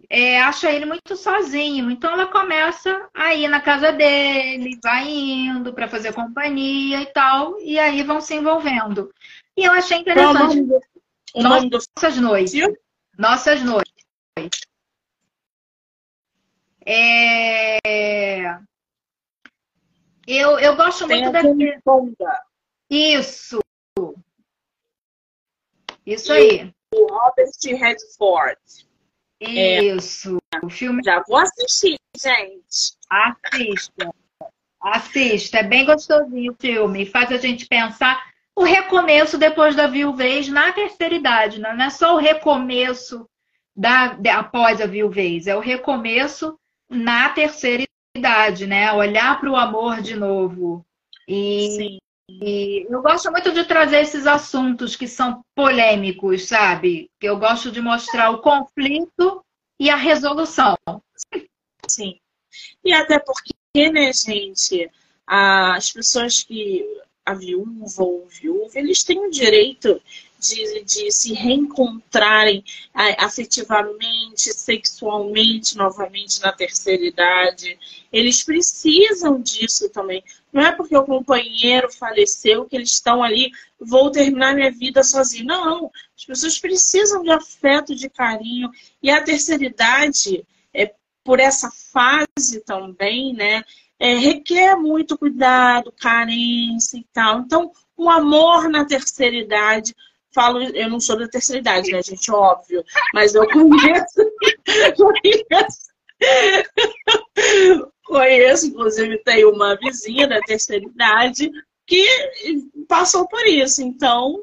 [0.09, 1.91] é, acha ele muito sozinho.
[1.91, 7.59] Então ela começa a ir na casa dele, vai indo para fazer companhia e tal,
[7.61, 9.13] e aí vão se envolvendo.
[9.57, 10.59] E eu achei interessante.
[11.35, 11.79] O nome do...
[11.97, 12.53] Nossas noites.
[13.19, 13.91] Nossas noites.
[16.87, 18.59] É...
[20.27, 21.79] Eu, eu gosto Tem muito daquele.
[22.89, 23.61] Isso.
[26.07, 26.73] Isso aí.
[26.95, 28.61] O Robert Redford.
[29.41, 30.39] Isso.
[30.55, 30.65] É.
[30.65, 31.03] O filme.
[31.05, 32.97] Já vou assistir, gente.
[33.09, 34.15] Assista.
[34.81, 35.59] Assista.
[35.59, 37.07] É bem gostosinho o filme.
[37.07, 42.15] Faz a gente pensar o recomeço depois da viuvez na terceira idade, não é só
[42.15, 43.29] o recomeço
[43.75, 46.59] da, de, após a viuvez, é o recomeço
[46.89, 47.85] na terceira
[48.17, 48.93] idade, né?
[48.93, 50.85] Olhar para o amor de novo.
[51.27, 57.09] E, e, eu gosto muito de trazer esses assuntos que são polêmicos, sabe?
[57.21, 59.45] Eu gosto de mostrar o conflito
[59.79, 60.77] e a resolução.
[61.89, 62.19] Sim.
[62.85, 64.91] E até porque, né, gente,
[65.27, 66.85] as pessoas que
[67.25, 70.01] a viúva ou o viúvo, eles têm o direito
[70.41, 72.65] de, de se reencontrarem
[73.19, 77.79] afetivamente, sexualmente, novamente na terceira idade.
[78.11, 80.25] Eles precisam disso também.
[80.53, 85.45] Não é porque o companheiro faleceu que eles estão ali, vou terminar minha vida sozinho.
[85.45, 88.71] Não, as pessoas precisam de afeto, de carinho.
[89.03, 90.45] E a terceira idade,
[91.25, 93.63] por essa fase também, né?
[94.01, 97.41] é, requer muito cuidado, carência e tal.
[97.41, 99.95] Então, o amor na terceira idade,
[100.35, 102.33] falo, eu não sou da terceira idade, né, gente?
[102.33, 104.33] Óbvio, mas eu conheço,
[104.97, 105.91] conheço,
[108.05, 111.51] conheço, inclusive tem uma vizinha da terceira idade
[111.87, 112.07] que
[112.89, 113.83] passou por isso.
[113.83, 114.43] Então,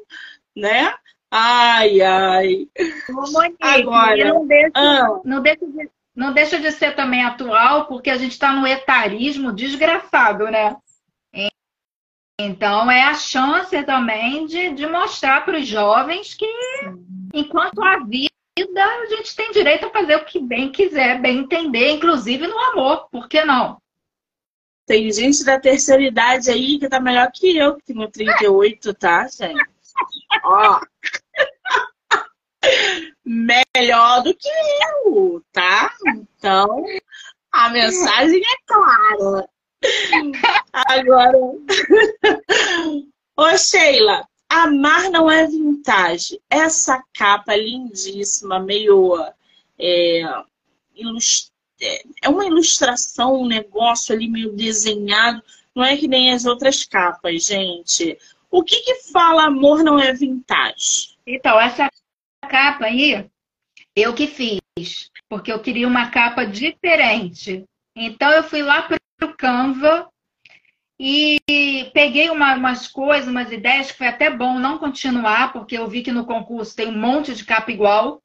[0.56, 0.94] né?
[1.30, 2.68] Ai, ai.
[3.10, 8.10] Monique, Agora, não deixa, ah, não deixa de não deixa de ser também atual, porque
[8.10, 10.76] a gente está no etarismo desgraçado, né?
[12.40, 16.46] Então, é a chance também de, de mostrar para os jovens que,
[17.32, 18.30] enquanto a vida,
[18.84, 23.08] a gente tem direito a fazer o que bem quiser, bem entender, inclusive no amor,
[23.10, 23.80] por que não?
[24.86, 29.28] Tem gente da terceira idade aí que tá melhor que eu, que tenho 38, tá,
[29.28, 29.64] gente?
[30.42, 30.80] Ó.
[33.28, 34.48] melhor do que
[35.04, 35.92] eu, tá?
[36.16, 36.84] Então,
[37.52, 39.48] a mensagem é clara.
[40.72, 41.38] Agora,
[43.36, 46.40] ô Sheila, amar não é vintage.
[46.48, 49.14] Essa capa lindíssima, meio
[49.78, 50.24] é.
[51.80, 55.42] É, é uma ilustração, um negócio ali meio desenhado.
[55.74, 58.18] Não é que nem as outras capas, gente.
[58.50, 61.16] O que que fala amor não é vintage?
[61.24, 61.88] Então, essa
[62.48, 63.28] capa aí,
[63.94, 67.64] eu que fiz, porque eu queria uma capa diferente.
[67.94, 70.08] Então eu fui lá para o Canva
[71.00, 71.38] e
[71.92, 76.02] peguei uma, umas coisas, umas ideias que foi até bom não continuar, porque eu vi
[76.02, 78.20] que no concurso tem um monte de capa igual.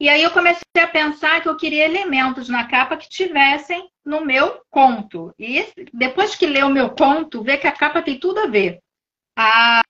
[0.00, 4.24] E aí eu comecei a pensar que eu queria elementos na capa que tivessem no
[4.24, 5.34] meu conto.
[5.38, 8.78] E depois que lê o meu conto, vê que a capa tem tudo a ver.
[9.36, 9.82] A,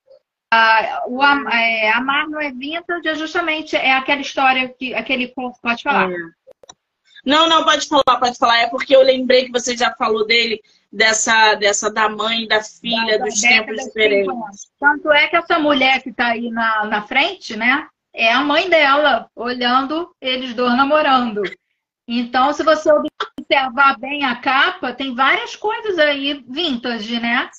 [0.51, 5.83] ah, o é, Amar não é vintage, é justamente é aquela história que aquele pode
[5.83, 6.11] falar.
[6.11, 6.15] É.
[7.25, 8.59] Não, não, pode falar, pode falar.
[8.59, 13.19] É porque eu lembrei que você já falou dele, dessa, dessa da mãe, da filha,
[13.19, 14.71] da, dos tempos diferentes.
[14.79, 17.87] Tanto é que essa mulher que está aí na, na frente, né?
[18.13, 21.43] É a mãe dela, olhando eles dois namorando.
[22.07, 22.89] Então, se você
[23.37, 27.49] observar bem a capa, tem várias coisas aí vintage, né?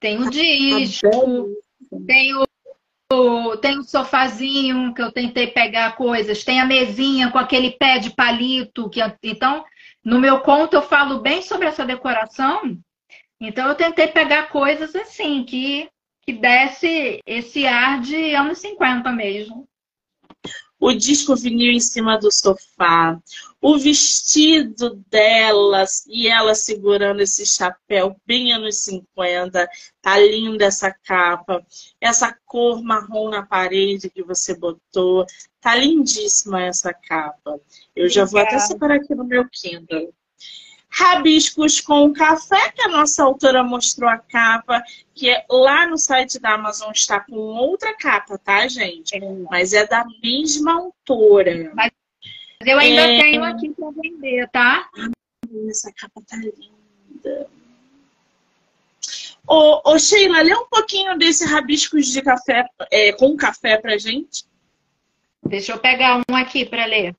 [0.00, 1.48] Tem o tá disco,
[2.06, 7.72] tem o, tem o sofazinho que eu tentei pegar coisas, tem a mesinha com aquele
[7.72, 9.64] pé de palito, que então
[10.04, 12.78] no meu conto eu falo bem sobre essa decoração,
[13.40, 15.88] então eu tentei pegar coisas assim que
[16.22, 19.66] que desse esse ar de anos 50 mesmo
[20.80, 23.20] o disco vinil em cima do sofá,
[23.60, 29.68] o vestido delas e ela segurando esse chapéu bem anos 50.
[30.00, 31.64] Tá linda essa capa.
[32.00, 35.26] Essa cor marrom na parede que você botou.
[35.60, 37.60] Tá lindíssima essa capa.
[37.96, 40.14] Eu já vou até separar aqui no meu Kindle.
[40.90, 44.82] Rabiscos com Café, que a nossa autora mostrou a capa,
[45.14, 49.14] que é lá no site da Amazon está com outra capa, tá, gente?
[49.16, 49.20] É.
[49.50, 51.70] Mas é da mesma autora.
[51.74, 51.92] Mas
[52.64, 53.20] eu ainda é...
[53.20, 54.88] tenho aqui para vender, tá?
[55.68, 57.48] Essa capa tá linda.
[59.46, 64.44] Ô, ô, Sheila, lê um pouquinho desse rabiscos de café é, com café pra gente.
[65.42, 67.16] Deixa eu pegar um aqui para ler.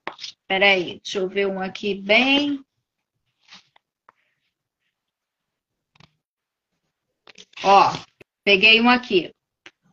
[0.47, 2.63] Peraí, deixa eu ver um aqui bem
[7.63, 7.91] Ó,
[8.43, 9.33] peguei um aqui.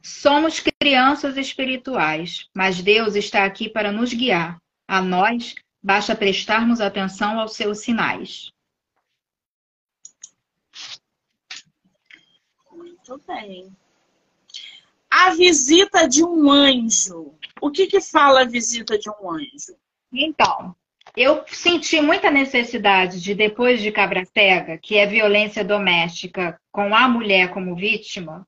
[0.02, 4.60] Somos crianças espirituais, mas Deus está aqui para nos guiar.
[4.86, 8.52] A nós basta prestarmos atenção aos seus sinais.
[12.70, 13.76] Muito bem.
[15.10, 17.34] A visita de um anjo.
[17.60, 19.76] O que, que fala a visita de um anjo?
[20.12, 20.76] Então,
[21.14, 27.08] eu senti muita necessidade de, depois de Cabra Cega, que é violência doméstica com a
[27.08, 28.46] mulher como vítima,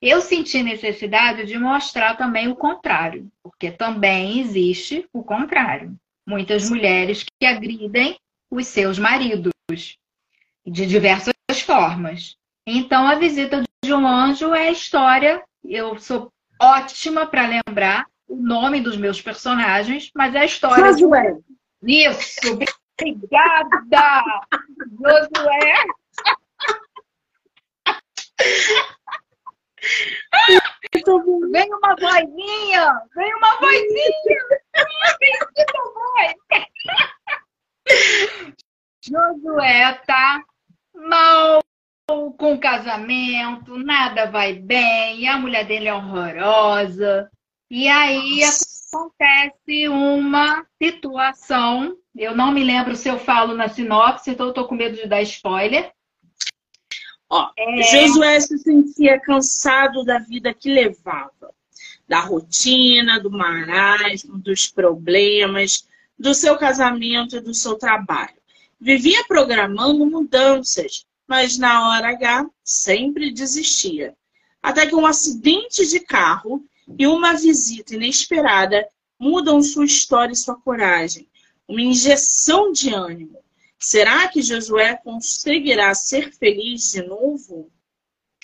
[0.00, 5.96] eu senti necessidade de mostrar também o contrário, porque também existe o contrário.
[6.26, 8.18] Muitas mulheres que agridem
[8.50, 9.52] os seus maridos
[10.66, 11.34] de diversas
[11.64, 12.36] formas.
[12.66, 15.42] Então, a visita de um anjo é a história.
[15.64, 20.92] Eu sou ótima para lembrar o nome dos meus personagens, mas é a história.
[20.92, 21.32] Josué.
[21.32, 21.56] De...
[21.82, 22.40] Isso,
[22.98, 24.24] obrigada!
[24.98, 25.74] Josué!
[31.52, 33.00] Vem uma vozinha!
[33.14, 34.38] Vem uma vozinha!
[39.02, 40.42] Josué tá
[40.94, 41.62] mal
[42.08, 47.30] com o casamento, nada vai bem, a mulher dele é horrorosa.
[47.70, 54.46] E aí acontece uma situação, eu não me lembro se eu falo na sinopse, então
[54.46, 55.92] eu tô com medo de dar spoiler.
[57.28, 57.82] Ó, é...
[57.82, 61.52] Josué se sentia cansado da vida que levava,
[62.06, 68.36] da rotina, do marasmo, dos problemas, do seu casamento e do seu trabalho.
[68.80, 74.14] Vivia programando mudanças, mas na hora H sempre desistia.
[74.62, 76.64] Até que um acidente de carro
[76.98, 78.86] e uma visita inesperada
[79.18, 81.28] mudam sua história e sua coragem.
[81.66, 83.38] Uma injeção de ânimo.
[83.78, 87.70] Será que Josué conseguirá ser feliz de novo?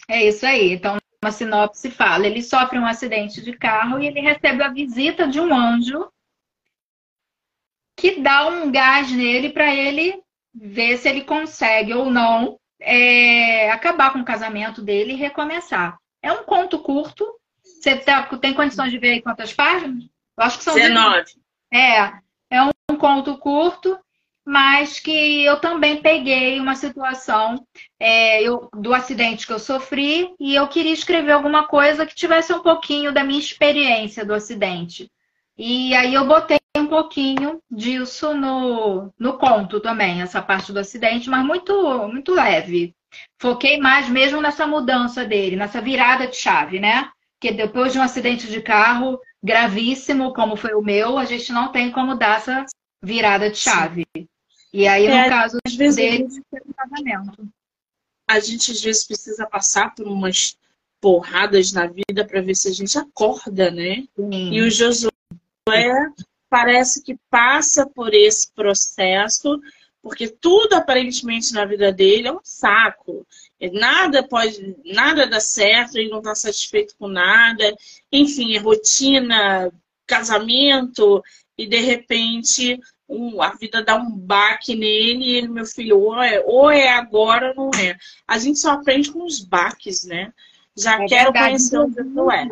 [0.08, 0.72] É isso aí.
[0.72, 5.26] Então, uma sinopse fala: ele sofre um acidente de carro e ele recebe a visita
[5.26, 6.10] de um anjo
[7.96, 10.20] que dá um gás nele para ele
[10.52, 15.96] ver se ele consegue ou não é, acabar com o casamento dele e recomeçar.
[16.20, 17.24] É um conto curto,
[17.62, 20.04] você tá, tem condições de ver aí quantas páginas?
[20.36, 21.24] Eu acho que são 19.
[21.72, 22.12] É,
[22.50, 23.98] é um conto curto,
[24.44, 27.66] mas que eu também peguei uma situação
[27.98, 32.52] é, eu, do acidente que eu sofri e eu queria escrever alguma coisa que tivesse
[32.52, 35.10] um pouquinho da minha experiência do acidente.
[35.56, 41.28] E aí eu botei um pouquinho disso no, no conto também, essa parte do acidente,
[41.28, 42.94] mas muito, muito leve.
[43.38, 47.10] Foquei mais mesmo nessa mudança dele, nessa virada de chave, né?
[47.42, 51.72] Que depois de um acidente de carro gravíssimo, como foi o meu, a gente não
[51.72, 52.64] tem como dar essa
[53.02, 54.06] virada de chave.
[54.16, 54.28] Sim.
[54.72, 57.48] E aí, no é, caso às vezes, dele, foi um casamento.
[58.30, 60.56] A gente às vezes precisa passar por umas
[61.00, 64.04] porradas na vida para ver se a gente acorda, né?
[64.14, 64.52] Sim.
[64.52, 65.10] E o Josué
[66.48, 69.60] parece que passa por esse processo,
[70.00, 73.26] porque tudo aparentemente na vida dele é um saco.
[73.70, 77.76] Nada pode, nada dá certo, ele não está satisfeito com nada.
[78.10, 79.72] Enfim, é rotina,
[80.06, 81.22] casamento,
[81.56, 86.22] e de repente um, a vida dá um baque nele e ele, meu filho, ou
[86.22, 87.96] é, ou é agora ou não é.
[88.26, 90.32] A gente só aprende com os baques, né?
[90.76, 91.46] Já é quero verdade.
[91.46, 92.48] conhecer onde eu é.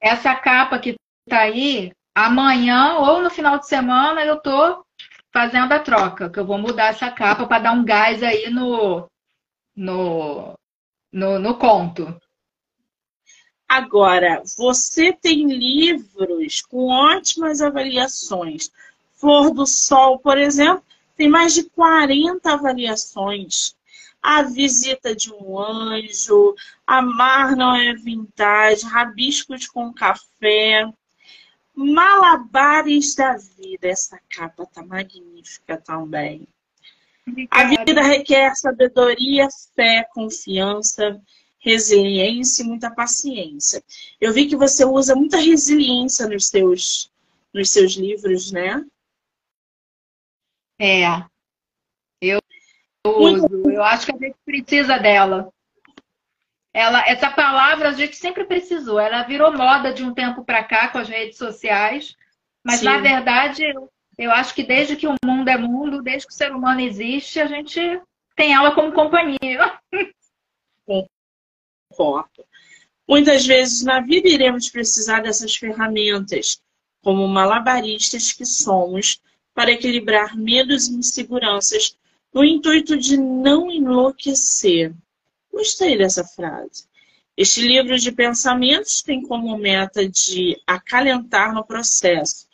[0.00, 0.96] Essa capa que
[1.28, 4.84] tá aí, amanhã ou no final de semana eu tô
[5.32, 9.06] fazendo a troca, que eu vou mudar essa capa para dar um gás aí no,
[9.80, 10.58] no,
[11.10, 12.14] no, no conto.
[13.66, 18.70] Agora, você tem livros com ótimas avaliações.
[19.14, 20.84] Flor do Sol, por exemplo,
[21.16, 23.74] Tem mais de 40 avaliações.
[24.22, 26.54] A visita de um anjo,
[26.86, 30.90] Amar não é vintage, Rabiscos com café,
[31.74, 33.88] Malabares da vida.
[33.88, 36.46] Essa capa tá magnífica também.
[37.50, 41.20] A vida requer sabedoria, fé, confiança,
[41.58, 43.82] resiliência e muita paciência.
[44.20, 47.10] Eu vi que você usa muita resiliência nos seus,
[47.52, 48.84] nos seus livros, né?
[50.78, 51.04] É.
[52.20, 52.40] Eu
[53.04, 53.70] uso.
[53.70, 55.52] Eu acho que a gente precisa dela.
[56.72, 58.98] Ela, essa palavra a gente sempre precisou.
[58.98, 62.16] Ela virou moda de um tempo para cá com as redes sociais,
[62.64, 62.86] mas Sim.
[62.86, 63.64] na verdade
[64.20, 67.40] eu, acho que desde que o mundo é mundo, desde que o ser humano existe,
[67.40, 67.80] a gente
[68.36, 69.80] tem ela como companhia.
[71.90, 72.44] Concordo.
[73.08, 76.60] Muitas vezes na vida iremos precisar dessas ferramentas,
[77.02, 79.22] como malabaristas que somos,
[79.54, 81.96] para equilibrar medos e inseguranças
[82.30, 84.94] no intuito de não enlouquecer.
[85.50, 86.84] Gostei dessa frase.
[87.34, 92.49] Este livro de pensamentos tem como meta de acalentar no processo,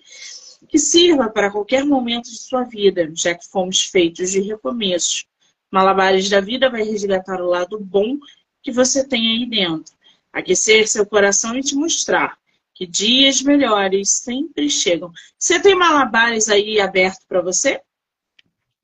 [0.67, 5.25] que sirva para qualquer momento de sua vida, já que fomos feitos de recomeços.
[5.71, 8.19] Malabares da Vida vai resgatar o lado bom
[8.63, 9.95] que você tem aí dentro,
[10.33, 12.39] aquecer seu coração e te mostrar
[12.75, 15.11] que dias melhores sempre chegam.
[15.39, 17.81] Você tem malabares aí aberto para você?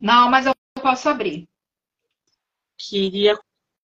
[0.01, 1.47] Não, mas eu posso abrir.
[2.79, 3.39] Queria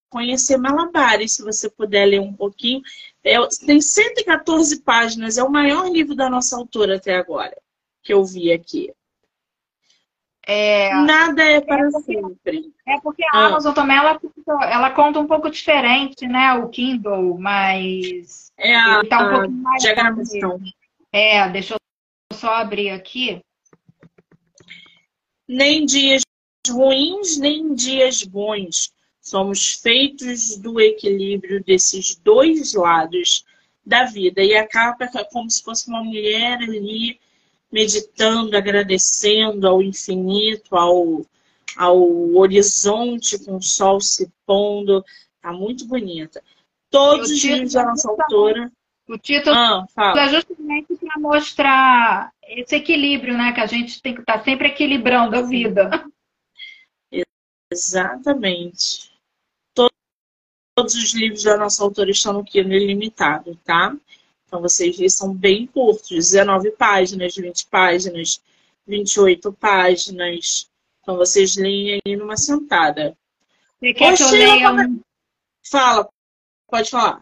[0.08, 2.80] conhecer malabares, se você puder ler um pouquinho.
[3.22, 3.36] É,
[3.66, 7.56] tem 114 páginas, é o maior livro da nossa autora até agora,
[8.08, 8.90] que eu vi aqui.
[10.46, 12.72] É, Nada é para é porque, sempre.
[12.86, 13.46] É porque a ah.
[13.48, 14.18] Amazon também ela,
[14.62, 16.54] ela conta um pouco diferente, né?
[16.54, 20.58] O Kindle, mas é a, tá um pouco mais diagramação.
[21.12, 21.78] É, deixa eu
[22.34, 23.42] só abrir aqui.
[25.46, 26.22] Nem dias
[26.66, 28.90] ruins, nem dias bons.
[29.20, 33.44] Somos feitos do equilíbrio desses dois lados
[33.84, 34.42] da vida.
[34.42, 37.20] E a capa é como se fosse uma mulher ali
[37.70, 41.24] meditando, agradecendo ao infinito, ao,
[41.76, 42.00] ao
[42.34, 45.04] horizonte com o sol se pondo.
[45.40, 46.42] Tá muito bonita.
[46.90, 48.70] Todos os livros da nossa autora.
[49.08, 53.52] O título ah, é justamente para mostrar esse equilíbrio, né?
[53.52, 56.04] Que a gente tem que estar tá sempre equilibrando a vida.
[57.72, 59.10] Exatamente.
[59.74, 63.96] Todos os livros da nossa autora estão no Kindle ilimitado, tá?
[64.48, 68.42] Então, vocês eles são bem curtos, 19 páginas, 20 páginas,
[68.86, 70.70] 28 páginas.
[71.02, 73.14] Então, vocês leem aí numa sentada.
[73.78, 75.00] Você quer que eu leia um...
[75.70, 76.08] Fala,
[76.66, 77.20] pode falar.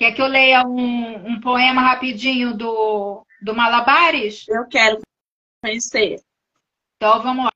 [0.00, 4.44] Quer que eu leia um, um poema rapidinho do, do Malabares?
[4.48, 5.00] Eu quero
[5.62, 6.20] conhecer.
[6.96, 7.48] Então, vamos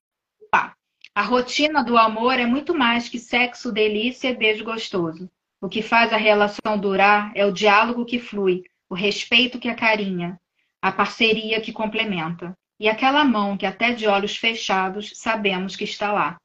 [0.55, 0.77] lá.
[1.13, 5.29] A rotina do amor é muito mais que sexo, delícia e beijo gostoso.
[5.61, 10.41] O que faz a relação durar é o diálogo que flui, o respeito que acarinha,
[10.81, 16.13] a parceria que complementa, e aquela mão que até de olhos fechados sabemos que está
[16.13, 16.37] lá.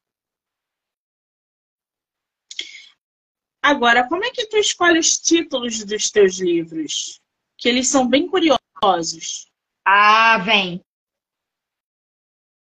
[3.62, 7.22] Agora, como é que tu escolhe os títulos dos teus livros?
[7.58, 9.48] Que eles são bem curiosos.
[9.86, 10.84] Ah, vem.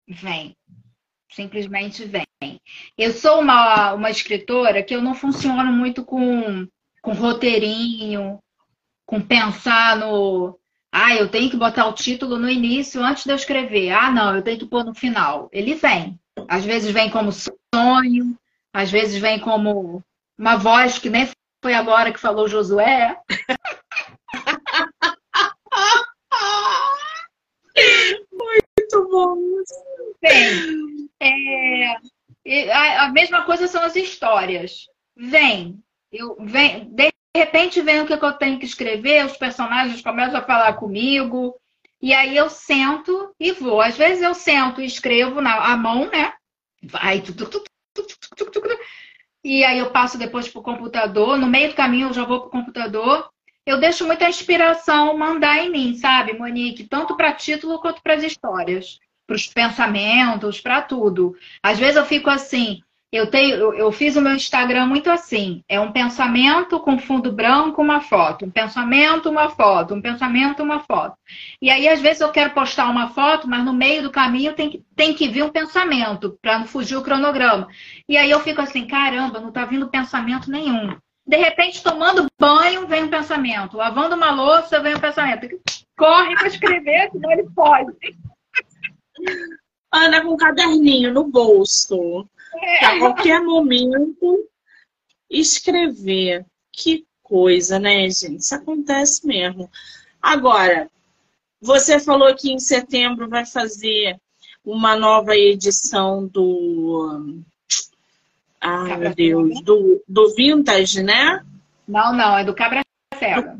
[0.07, 0.57] Vem.
[1.31, 2.59] Simplesmente vem.
[2.97, 6.67] Eu sou uma, uma escritora que eu não funciono muito com,
[7.01, 8.39] com roteirinho,
[9.09, 10.57] com pensar no.
[10.91, 13.89] Ah, eu tenho que botar o título no início antes de eu escrever.
[13.91, 15.49] Ah, não, eu tenho que pôr no final.
[15.51, 16.19] Ele vem.
[16.47, 18.37] Às vezes vem como sonho,
[18.71, 20.03] às vezes vem como
[20.37, 21.27] uma voz que nem
[21.61, 23.17] foi agora que falou Josué.
[28.31, 29.37] Muito bom.
[30.21, 31.09] Vem.
[31.19, 34.87] É, a, mesma coisa são as histórias.
[35.17, 35.83] Vem.
[36.11, 40.39] Eu, vem, de de repente vem o que eu tenho que escrever, os personagens começam
[40.39, 41.55] a falar comigo,
[42.01, 43.81] e aí eu sento e vou.
[43.81, 46.33] Às vezes eu sento e escrevo na a mão, né?
[46.81, 47.21] Vai,
[49.43, 51.37] e aí eu passo depois para o computador.
[51.37, 53.29] No meio do caminho eu já vou para o computador.
[53.65, 56.87] Eu deixo muita inspiração mandar em mim, sabe, Monique?
[56.87, 61.37] Tanto para título quanto para as histórias, para os pensamentos, para tudo.
[61.61, 62.81] Às vezes eu fico assim,
[63.11, 65.63] eu, tenho, eu, eu, fiz o meu Instagram muito assim.
[65.67, 68.45] É um pensamento com fundo branco, uma foto.
[68.45, 69.95] Um pensamento, uma foto.
[69.95, 71.15] Um pensamento, uma foto.
[71.61, 74.69] E aí, às vezes, eu quero postar uma foto, mas no meio do caminho tem
[74.69, 77.67] que, tem que vir um pensamento, para não fugir o cronograma.
[78.07, 80.95] E aí eu fico assim, caramba, não está vindo pensamento nenhum.
[81.25, 83.77] De repente, tomando banho, vem um pensamento.
[83.77, 85.47] Lavando uma louça, vem um pensamento.
[85.97, 87.91] Corre para escrever, senão ele pode.
[89.93, 92.27] anda com um caderninho no bolso.
[92.55, 92.85] É.
[92.85, 94.47] A qualquer momento,
[95.29, 96.45] escrever.
[96.71, 98.37] Que coisa, né, gente?
[98.37, 99.69] Isso acontece mesmo.
[100.21, 100.89] Agora,
[101.61, 104.19] você falou que em setembro vai fazer
[104.63, 107.41] uma nova edição do.
[108.61, 111.43] Ai, meu Deus, do, do Vintage, né?
[111.87, 112.81] Não, não, é do Cabra
[113.17, 113.59] Cega.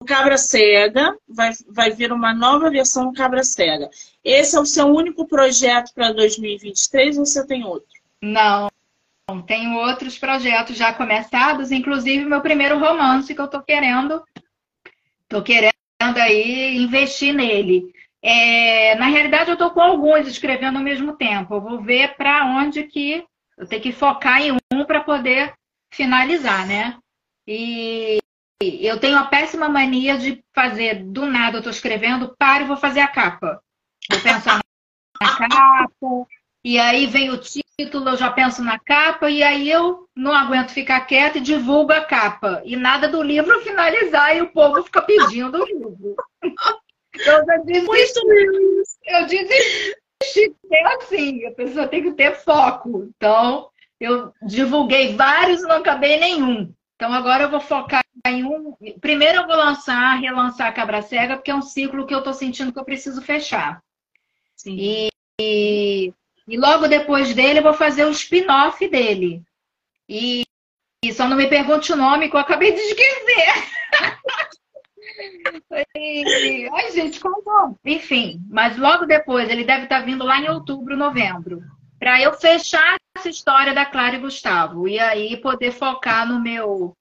[0.00, 3.88] Do Cabra Cega, vai, vai vir uma nova versão do Cabra Cega.
[4.24, 7.95] Esse é o seu único projeto para 2023 ou você tem outro?
[8.22, 8.68] Não,
[9.46, 14.22] tenho outros projetos já começados, inclusive meu primeiro romance que eu tô querendo,
[15.28, 17.92] tô querendo aí investir nele.
[18.22, 21.54] É, na realidade, eu estou com alguns escrevendo ao mesmo tempo.
[21.54, 23.24] Eu vou ver para onde que
[23.56, 25.54] eu tenho que focar em um para poder
[25.92, 26.98] finalizar, né?
[27.46, 28.18] E
[28.60, 32.76] eu tenho a péssima mania de fazer do nada, eu estou escrevendo, paro e vou
[32.76, 33.60] fazer a capa.
[34.10, 34.60] Vou pensar
[35.20, 36.26] na capa,
[36.66, 40.72] e aí vem o título, eu já penso na capa, e aí eu não aguento
[40.72, 42.60] ficar quieta e divulgo a capa.
[42.64, 46.16] E nada do livro finalizar e o povo fica pedindo o livro.
[47.14, 48.20] Eu já desisti.
[49.06, 50.56] Eu desisti.
[50.72, 53.08] É assim, a pessoa tem que ter foco.
[53.16, 56.70] Então, eu divulguei vários e não acabei nenhum.
[56.94, 58.76] Então, agora eu vou focar em um.
[59.00, 62.34] Primeiro, eu vou lançar, relançar a Cabra Cega, porque é um ciclo que eu estou
[62.34, 63.82] sentindo que eu preciso fechar.
[64.56, 64.76] Sim.
[64.78, 65.08] E,
[65.40, 66.12] e,
[66.46, 69.42] e logo depois dele, eu vou fazer o spin-off dele.
[70.08, 70.44] E,
[71.04, 73.54] e só não me pergunte o nome que eu acabei de esquecer.
[76.72, 77.78] Ai, gente, como?
[77.84, 81.62] Enfim, mas logo depois, ele deve estar vindo lá em outubro, novembro,
[81.98, 86.96] para eu fechar essa história da Clara e Gustavo e aí poder focar no meu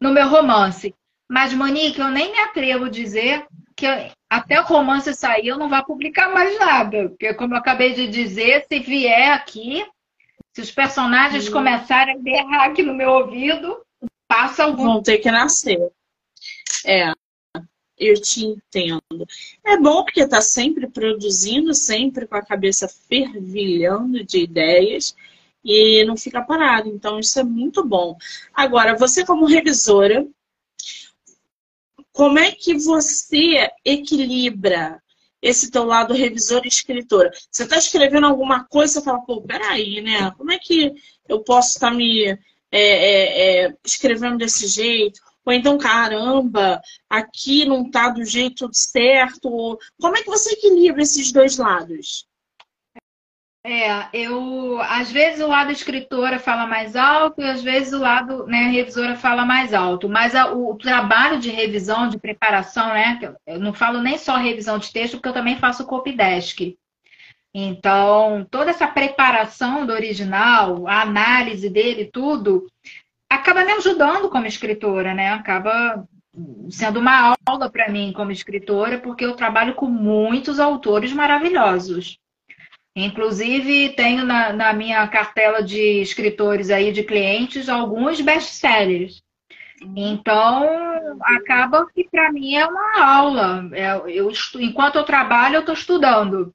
[0.00, 0.94] no meu romance.
[1.28, 3.46] Mas Monique, eu nem me atrevo a dizer
[3.76, 3.86] que
[4.30, 8.08] até o romance sair eu não vou publicar mais nada, porque como eu acabei de
[8.08, 9.86] dizer, se vier aqui,
[10.54, 11.52] se os personagens hum.
[11.52, 13.78] começarem a berrar aqui no meu ouvido,
[14.26, 15.78] passa algum vão ter que nascer.
[16.86, 17.12] É
[17.98, 19.26] eu te entendo.
[19.64, 25.16] É bom porque está sempre produzindo, sempre com a cabeça fervilhando de ideias
[25.64, 26.88] e não fica parado.
[26.88, 28.16] Então, isso é muito bom.
[28.54, 30.26] Agora, você como revisora,
[32.16, 35.02] como é que você equilibra
[35.42, 37.30] esse teu lado revisor e escritora?
[37.50, 40.30] Você está escrevendo alguma coisa, você fala, pô, peraí, né?
[40.30, 40.94] Como é que
[41.28, 42.38] eu posso estar tá me é,
[42.72, 45.20] é, é, escrevendo desse jeito?
[45.44, 49.78] Ou então, caramba, aqui não está do jeito certo.
[50.00, 52.26] Como é que você equilibra esses dois lados?
[53.68, 58.46] É, eu às vezes o lado escritora fala mais alto e às vezes o lado
[58.46, 60.08] né, revisora fala mais alto.
[60.08, 63.18] Mas a, o trabalho de revisão, de preparação, né?
[63.44, 66.76] Eu não falo nem só revisão de texto, porque eu também faço copydesk.
[67.52, 72.70] Então, toda essa preparação do original, a análise dele, tudo,
[73.28, 75.32] acaba me ajudando como escritora, né?
[75.32, 76.06] Acaba
[76.70, 82.20] sendo uma aula para mim como escritora, porque eu trabalho com muitos autores maravilhosos.
[82.96, 89.22] Inclusive, tenho na, na minha cartela de escritores aí, de clientes, alguns best-sellers.
[89.94, 93.68] Então, acaba que para mim é uma aula.
[93.74, 96.54] É, eu, enquanto eu trabalho, eu estou estudando.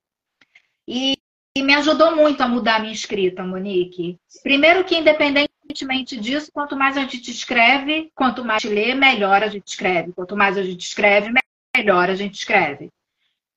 [0.88, 1.16] E,
[1.56, 4.18] e me ajudou muito a mudar a minha escrita, Monique.
[4.42, 9.44] Primeiro que, independentemente disso, quanto mais a gente escreve, quanto mais a gente lê, melhor
[9.44, 10.12] a gente escreve.
[10.14, 11.32] Quanto mais a gente escreve,
[11.78, 12.90] melhor a gente escreve.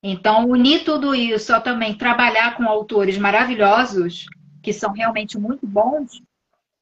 [0.07, 4.27] Então, unir tudo isso a também trabalhar com autores maravilhosos,
[4.61, 6.21] que são realmente muito bons,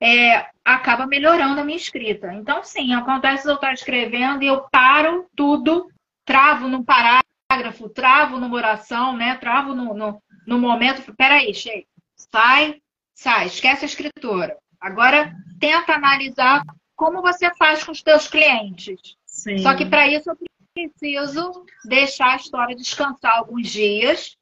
[0.01, 2.33] é, acaba melhorando a minha escrita.
[2.33, 5.87] Então, sim, acontece eu estar escrevendo e eu paro tudo,
[6.25, 9.35] travo num parágrafo, travo numa oração, né?
[9.37, 11.15] Travo no, no, no momento.
[11.15, 11.85] Peraí, chega.
[12.17, 12.81] Sai,
[13.13, 14.57] sai, esquece a escritora.
[14.81, 16.61] Agora tenta analisar
[16.93, 18.99] como você faz com os teus clientes.
[19.25, 19.59] Sim.
[19.59, 20.35] Só que para isso eu
[20.73, 24.35] preciso deixar a história descansar alguns dias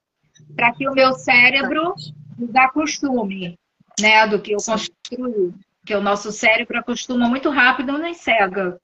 [0.55, 1.93] para que o meu cérebro
[2.37, 3.57] desacostume
[3.99, 5.53] né, do que eu construí.
[5.79, 8.79] Porque o nosso cérebro acostuma muito rápido nem cega.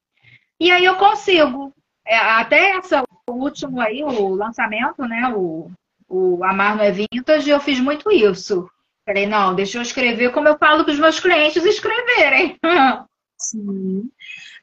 [0.59, 1.73] E aí eu consigo.
[2.05, 5.31] É, até essa, o último aí, o lançamento, né?
[5.35, 5.69] O,
[6.07, 8.69] o Amar não é Vintage, eu fiz muito isso.
[9.05, 12.57] Falei, não, deixa eu escrever como eu falo para os meus clientes escreverem.
[13.39, 14.09] Sim.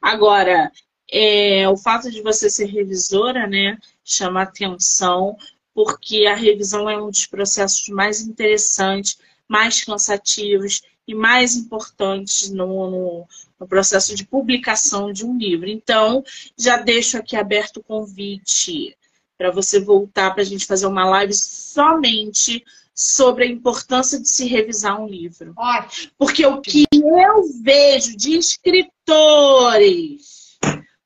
[0.01, 0.71] Agora,
[1.17, 5.37] é, o fato de você ser revisora, né, chama atenção,
[5.73, 12.91] porque a revisão é um dos processos mais interessantes, mais cansativos e mais importantes no,
[12.91, 13.25] no,
[13.57, 15.69] no processo de publicação de um livro.
[15.69, 16.21] Então,
[16.57, 18.93] já deixo aqui aberto o convite
[19.37, 22.61] para você voltar para a gente fazer uma live somente
[22.93, 25.53] sobre a importância de se revisar um livro.
[25.55, 26.11] Ótimo.
[26.17, 30.34] Porque o que eu vejo de escritores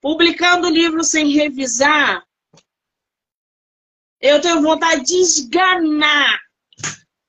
[0.02, 2.24] publicando livro sem revisar,
[4.22, 6.40] eu tenho vontade de esganar,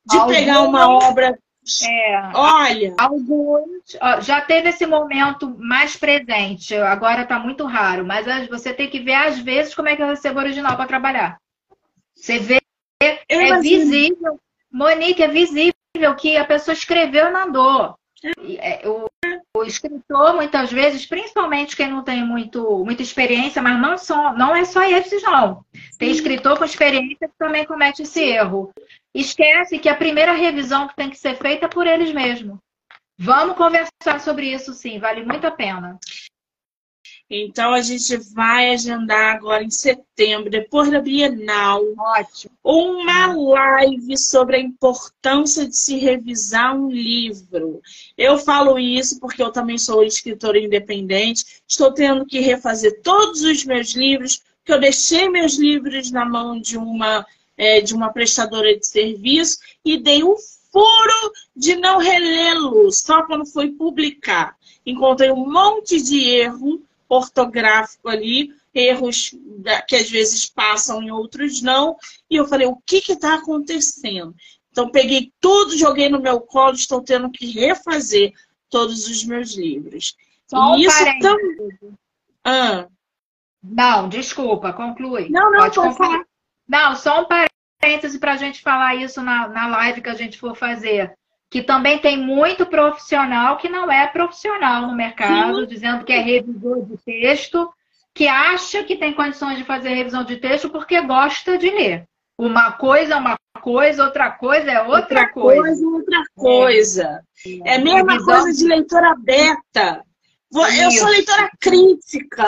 [0.07, 1.39] de pegar uma obra.
[1.85, 3.71] É, Olha, Alguns.
[4.23, 8.99] já teve esse momento mais presente, agora está muito raro, mas as- você tem que
[8.99, 11.39] ver, às vezes, como é que eu recebo o original para trabalhar.
[12.15, 12.61] Você vê,
[13.29, 13.85] eu é imagino.
[13.85, 14.41] visível.
[14.73, 15.73] Monique, é visível
[16.17, 17.95] que a pessoa escreveu e mandou.
[18.43, 19.07] E, é, O,
[19.61, 24.55] o escritor, muitas vezes, principalmente quem não tem muito, muita experiência, mas não, só, não
[24.55, 25.65] é só esses, não.
[25.99, 28.73] Tem escritor com experiência que também comete esse erro.
[29.15, 32.59] Esquece que a primeira revisão que tem que ser feita é por eles mesmos.
[33.19, 35.99] Vamos conversar sobre isso, sim, vale muito a pena.
[37.33, 42.53] Então a gente vai agendar agora em setembro, depois da Bienal, Ótimo.
[42.65, 47.81] uma live sobre a importância de se revisar um livro.
[48.19, 53.65] Eu falo isso porque eu também sou escritora independente, estou tendo que refazer todos os
[53.65, 57.25] meus livros, porque eu deixei meus livros na mão de uma,
[57.57, 60.35] é, de uma prestadora de serviço e dei o
[60.73, 64.57] furo de não relê-los só quando fui publicar.
[64.85, 69.35] Encontrei um monte de erro ortográfico ali, erros
[69.89, 71.97] que às vezes passam e outros não.
[72.31, 74.35] E eu falei, o que está acontecendo?
[74.71, 78.33] Então, peguei tudo, joguei no meu colo, estou tendo que refazer
[78.71, 80.17] todos os meus livros.
[80.47, 81.21] Só um e isso parênteses.
[81.23, 81.99] também.
[82.45, 82.87] Ah,
[83.63, 85.29] Não, desculpa, conclui.
[85.29, 86.11] não, não, Pode pode concluir.
[86.13, 86.25] falar.
[86.69, 90.39] Não, só um parêntese para a gente falar isso na, na live que a gente
[90.39, 91.13] for fazer.
[91.51, 96.85] Que também tem muito profissional que não é profissional no mercado, dizendo que é revisor
[96.87, 97.69] de texto,
[98.15, 102.07] que acha que tem condições de fazer revisão de texto porque gosta de ler.
[102.39, 105.87] Uma coisa é uma coisa, outra coisa é outra, coisa.
[105.87, 107.21] outra coisa.
[107.65, 110.05] É a mesma Revisão- coisa de leitora beta.
[110.53, 112.45] Vo- Eu sou leitora crítica.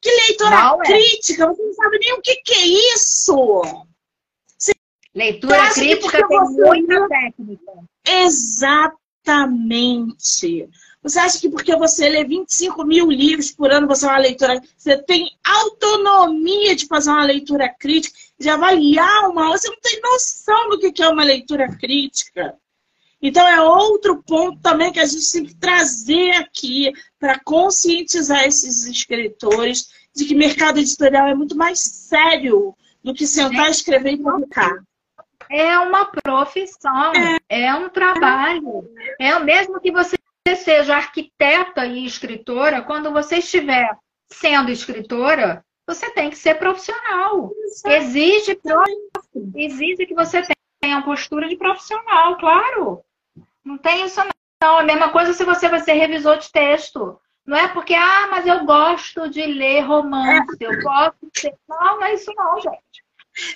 [0.00, 0.84] Que leitora Não é.
[0.84, 1.46] crítica?
[1.48, 3.62] Você não sabe nem o que, que é isso.
[5.14, 7.72] Leitura Você que crítica tem muita técnica.
[8.06, 10.68] Exatamente.
[11.02, 14.60] Você acha que porque você lê 25 mil livros por ano, você é uma leitora.
[14.76, 19.50] Você tem autonomia de fazer uma leitura crítica, de avaliar uma.
[19.50, 22.56] Você não tem noção do que é uma leitura crítica.
[23.22, 28.84] Então, é outro ponto também que a gente tem que trazer aqui para conscientizar esses
[28.84, 34.82] escritores de que mercado editorial é muito mais sério do que sentar, escrever e publicar.
[35.50, 37.12] É uma profissão,
[37.48, 38.88] é um trabalho.
[39.18, 40.16] É o mesmo que você
[40.56, 43.96] seja arquiteta e escritora, quando você estiver
[44.28, 47.50] sendo escritora, você tem que ser profissional.
[47.86, 48.58] Exige,
[49.54, 50.42] exige que você
[50.80, 53.02] tenha uma postura de profissional, claro.
[53.64, 54.20] Não tem isso
[54.62, 54.78] não.
[54.78, 57.20] A mesma coisa se você vai ser revisor de texto.
[57.44, 61.54] Não é porque, ah, mas eu gosto de ler romance, eu gosto de ser...
[61.68, 63.05] Não, não é isso não, gente.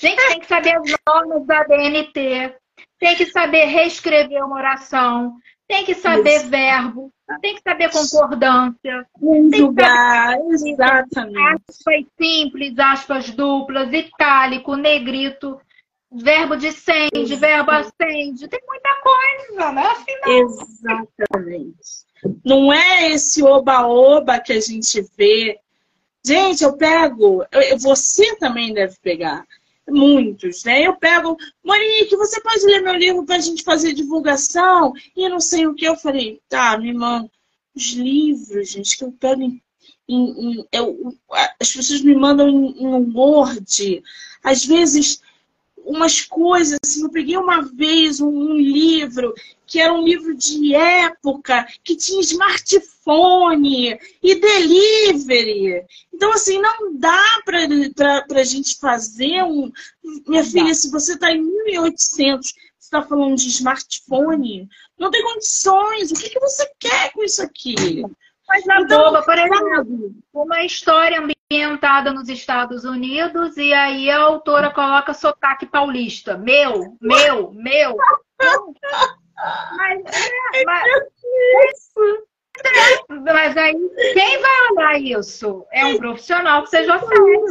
[0.00, 2.54] Gente, tem que saber as normas da DNT,
[2.98, 5.34] tem que saber reescrever uma oração,
[5.66, 6.48] tem que saber Isso.
[6.48, 11.38] verbo, tem que saber concordância, Conjugar, exatamente.
[11.38, 15.58] aspas simples, aspas duplas, itálico, negrito,
[16.12, 19.84] verbo de sende, verbo acende, tem muita coisa, né?
[20.22, 20.32] Não.
[20.32, 22.00] Exatamente.
[22.44, 25.58] Não é esse oba-oba que a gente vê.
[26.22, 29.46] Gente, eu pego, eu- você também deve pegar,
[29.90, 30.86] muitos, né?
[30.86, 34.92] Eu pego, Monique, você pode ler meu livro para a gente fazer divulgação?
[35.16, 35.84] E não sei o que.
[35.86, 37.30] Eu falei, tá, me manda.
[37.74, 39.62] Os livros, gente, que eu pego em.
[40.08, 41.14] em- em- eu-
[41.60, 44.02] as pessoas me mandam em, em um Word.
[44.42, 45.20] Às vezes,
[45.90, 49.34] umas coisas, assim, eu peguei uma vez um, um livro
[49.66, 55.84] que era um livro de época, que tinha smartphone e delivery.
[56.12, 59.70] Então, assim, não dá para a gente fazer um.
[60.26, 64.68] Minha Não filha, se você está em 1800, você está falando de smartphone,
[64.98, 66.10] não tem condições.
[66.10, 68.02] O que, que você quer com isso aqui?
[68.48, 71.20] Mas na Então, boba, por exemplo, uma história
[71.52, 76.38] ambientada nos Estados Unidos e aí a autora coloca sotaque paulista.
[76.38, 77.96] Meu, meu, meu.
[79.76, 80.00] Mas,
[80.54, 80.92] é, mas,
[83.24, 83.74] mas aí,
[84.14, 85.66] quem vai olhar isso?
[85.72, 87.44] É um profissional que seja sério.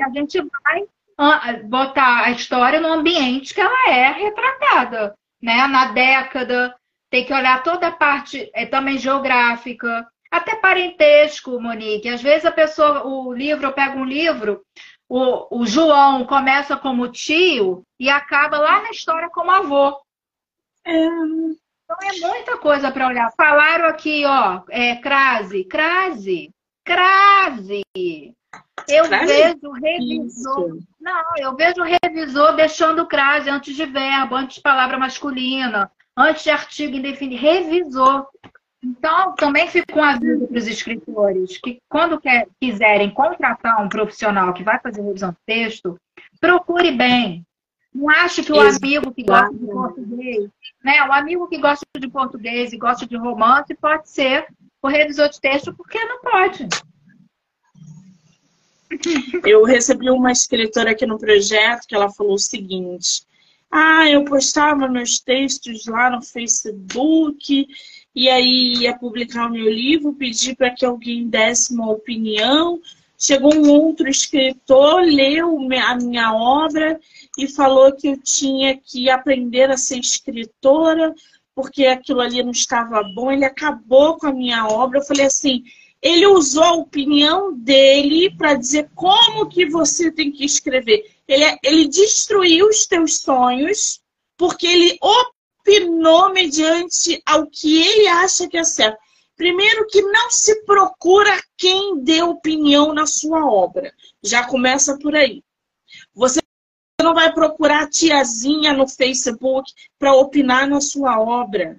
[0.00, 0.84] A gente vai
[1.18, 5.14] ah, botar a história no ambiente que ela é retratada.
[5.42, 5.66] Né?
[5.66, 6.74] Na década,
[7.10, 12.08] tem que olhar toda a parte é, também geográfica, até parentesco, Monique.
[12.08, 14.62] Às vezes a pessoa, o livro, eu pego um livro,
[15.08, 20.00] o, o João começa como tio e acaba lá na história como avô.
[20.84, 21.06] É.
[21.86, 23.32] Então é muita coisa para olhar.
[23.36, 26.50] Falaram aqui, ó, é, crase, crase,
[26.84, 27.82] crase.
[28.88, 29.26] Eu crase?
[29.26, 30.76] vejo revisor.
[30.76, 30.88] Isso.
[31.00, 36.50] Não, eu vejo revisor deixando crase antes de verbo, antes de palavra masculina, antes de
[36.50, 37.40] artigo indefinido.
[37.40, 38.26] Revisor.
[38.86, 44.54] Então, também fica um aviso para os escritores que, quando quer, quiserem contratar um profissional
[44.54, 45.98] que vai fazer revisão de texto,
[46.40, 47.44] procure bem.
[47.92, 48.84] Não acho que o Exato.
[48.84, 50.50] amigo que gosta de português,
[50.84, 51.02] né?
[51.02, 54.46] O amigo que gosta de português e gosta de romance pode ser
[54.80, 56.68] o revisor de texto, porque não pode.
[59.44, 63.26] Eu recebi uma escritora aqui no projeto que ela falou o seguinte:
[63.68, 67.66] Ah, eu postava meus textos lá no Facebook
[68.16, 72.80] e aí ia publicar o meu livro, pedi para que alguém desse uma opinião.
[73.18, 76.98] Chegou um outro escritor, leu a minha obra
[77.38, 81.14] e falou que eu tinha que aprender a ser escritora,
[81.54, 83.30] porque aquilo ali não estava bom.
[83.30, 84.98] Ele acabou com a minha obra.
[84.98, 85.62] Eu falei assim:
[86.00, 91.04] ele usou a opinião dele para dizer como que você tem que escrever.
[91.28, 94.00] Ele, ele destruiu os teus sonhos
[94.38, 94.96] porque ele
[95.66, 98.98] opinou mediante ao que ele acha que é certo.
[99.36, 103.92] Primeiro que não se procura quem dê opinião na sua obra.
[104.22, 105.42] Já começa por aí.
[106.14, 106.40] Você
[107.02, 111.78] não vai procurar a tiazinha no Facebook para opinar na sua obra.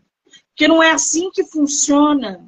[0.49, 2.47] Porque não é assim que funciona.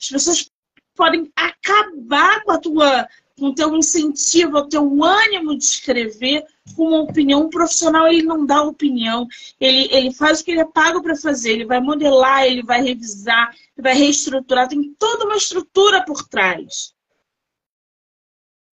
[0.00, 0.50] As pessoas
[0.94, 3.08] podem acabar com a tua
[3.38, 6.44] com o teu incentivo, o teu ânimo de escrever
[6.76, 7.42] com uma opinião.
[7.42, 9.26] Um profissional, ele não dá opinião.
[9.60, 11.52] Ele, ele faz o que ele é pago para fazer.
[11.52, 14.68] Ele vai modelar, ele vai revisar, ele vai reestruturar.
[14.68, 16.94] Tem toda uma estrutura por trás.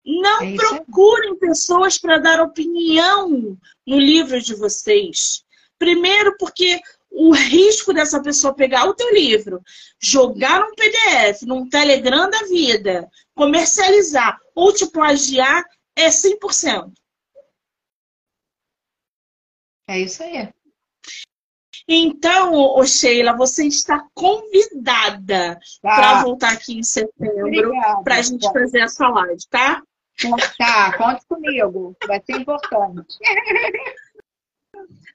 [0.04, 3.56] Não é procurem pessoas para dar opinião
[3.86, 5.44] no livro de vocês.
[5.78, 6.80] Primeiro, porque
[7.10, 9.60] o risco dessa pessoa pegar o teu livro,
[9.98, 15.64] jogar num PDF, num Telegram da vida, comercializar ou te plagiar
[15.96, 16.92] é 100%.
[19.88, 20.52] É isso aí.
[21.88, 25.96] Então, ô Sheila, você está convidada tá.
[25.96, 27.72] para voltar aqui em setembro
[28.04, 29.82] para a gente fazer essa live, tá?
[30.58, 31.96] Tá, conte comigo.
[32.06, 33.16] Vai ser importante.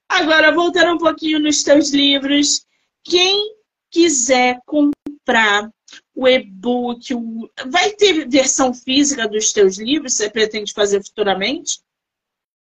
[0.10, 2.66] Agora, voltando um pouquinho nos teus livros,
[3.04, 3.56] quem
[3.92, 5.70] quiser comprar
[6.14, 7.50] o e-book, o...
[7.68, 10.14] vai ter versão física dos teus livros?
[10.14, 11.80] Você pretende fazer futuramente?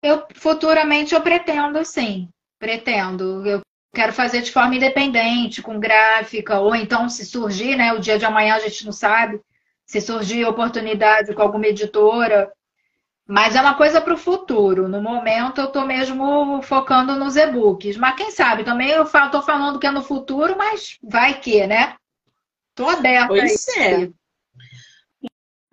[0.02, 2.28] Eu futuramente eu pretendo, sim.
[2.58, 3.46] Pretendo.
[3.46, 3.60] Eu
[3.94, 7.92] quero fazer de forma independente, com gráfica, ou então se surgir, né?
[7.92, 9.40] O dia de amanhã a gente não sabe.
[9.86, 12.52] Se surgir oportunidade com alguma editora,
[13.26, 14.88] mas é uma coisa para o futuro.
[14.88, 17.98] No momento, eu estou mesmo focando nos e-books.
[17.98, 21.94] Mas quem sabe, também eu estou falando que é no futuro, mas vai que, né?
[22.78, 24.08] Estou aberta pois é.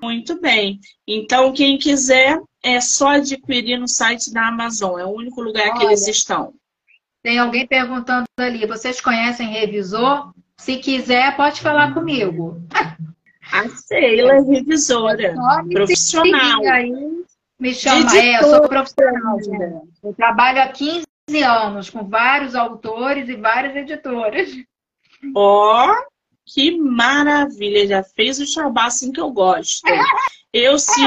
[0.02, 0.80] Muito bem.
[1.08, 5.00] Então, quem quiser, é só adquirir no site da Amazon.
[5.00, 6.56] É o único lugar Olha, que eles estão.
[7.22, 10.34] Tem alguém perguntando ali, vocês conhecem revisor?
[10.58, 12.60] Se quiser, pode falar comigo.
[13.52, 15.36] A Sheila é revisora,
[15.72, 16.66] profissional.
[16.66, 16.92] Aí,
[17.60, 19.38] me chama, é, eu sou profissional.
[19.48, 19.82] Né?
[20.04, 21.06] Eu trabalho há 15
[21.44, 24.50] anos com vários autores e várias editoras.
[25.36, 26.15] Ó, oh,
[26.46, 27.88] que maravilha!
[27.88, 29.88] Já fez o chabá assim que eu gosto.
[30.54, 31.02] Eu, se,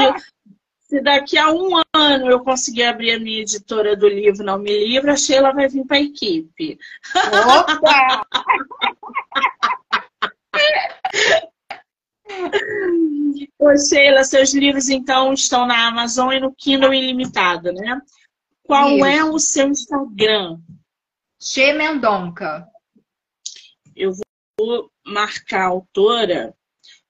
[0.81, 4.85] se daqui a um ano eu conseguir abrir a minha editora do livro Não Me
[4.85, 6.77] Livra, a Sheila vai vir para a equipe.
[7.15, 8.27] Opa!
[13.57, 17.99] Ô, Sheila, seus livros então estão na Amazon e no Kindle Ilimitado, né?
[18.63, 19.05] Qual Isso.
[19.05, 20.59] é o seu Instagram?
[21.41, 22.67] Che Mendonca.
[23.95, 24.11] Eu
[24.59, 26.53] vou marcar a autora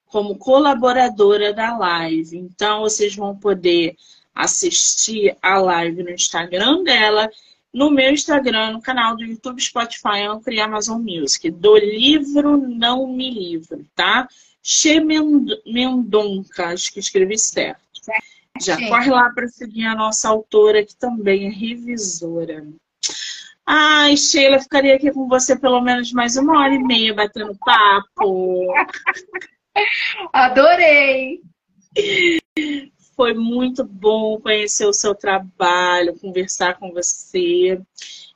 [0.06, 2.38] como colaboradora da live.
[2.38, 3.95] Então, vocês vão poder
[4.36, 7.30] assistir a live no Instagram dela,
[7.74, 11.50] no meu Instagram, no canal do YouTube, Spotify, Anchor e Amazon Music.
[11.50, 14.28] Do livro Não Me Livro, tá?
[14.62, 15.00] Che
[15.66, 17.82] Mendonca, acho que escrevi certo.
[18.62, 22.68] Já corre lá para seguir a nossa autora, que também é revisora.
[23.72, 28.74] Ai, Sheila, ficaria aqui com você pelo menos mais uma hora e meia batendo papo.
[30.34, 31.39] Adorei!
[33.15, 37.80] Foi muito bom conhecer o seu trabalho, conversar com você.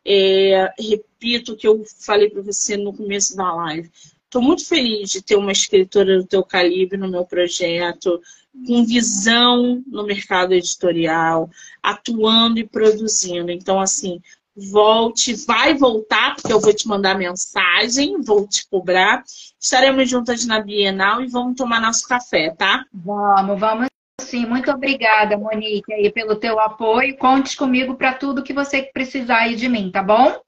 [0.06, 3.90] É, repito o que eu falei para você no começo da live
[4.26, 8.22] Estou muito feliz de ter uma escritora do teu calibre no meu projeto,
[8.68, 11.50] com visão no mercado editorial,
[11.82, 13.52] atuando e produzindo.
[13.52, 14.20] Então, assim,
[14.56, 19.24] volte, vai voltar, porque eu vou te mandar mensagem, vou te cobrar.
[19.60, 22.86] Estaremos juntas na Bienal e vamos tomar nosso café, tá?
[22.94, 23.88] Vamos, vamos
[24.22, 24.46] sim.
[24.46, 27.18] Muito obrigada, Monique, aí, pelo teu apoio.
[27.18, 30.40] Conte comigo para tudo que você precisar aí de mim, tá bom?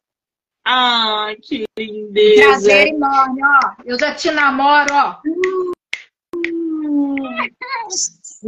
[0.68, 2.44] Ai, que lindeza.
[2.44, 3.60] Prazer enorme, ó.
[3.86, 5.18] Eu já te namoro, ó.
[5.26, 5.72] Hum.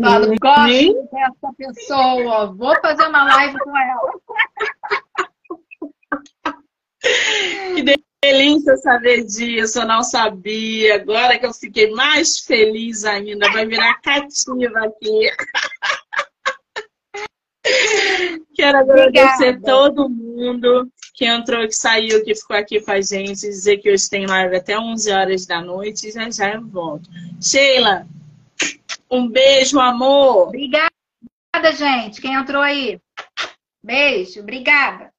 [0.01, 2.53] Falo, gosto dessa pessoa.
[2.53, 4.13] Vou fazer uma live com ela.
[7.75, 7.83] Que
[8.23, 10.95] delícia saber disso, eu não sabia.
[10.95, 15.31] Agora que eu fiquei mais feliz ainda, vai virar cativa aqui.
[18.55, 19.65] Quero agradecer Obrigada.
[19.65, 24.09] todo mundo que entrou, que saiu, que ficou aqui com a gente, dizer que hoje
[24.09, 27.09] tem live até 11 horas da noite e já já eu volto.
[27.41, 28.07] Sheila,
[29.09, 30.47] um beijo, amor.
[30.47, 30.91] Obrigada,
[31.75, 32.21] gente.
[32.21, 32.99] Quem entrou aí?
[33.83, 35.11] Beijo, obrigada.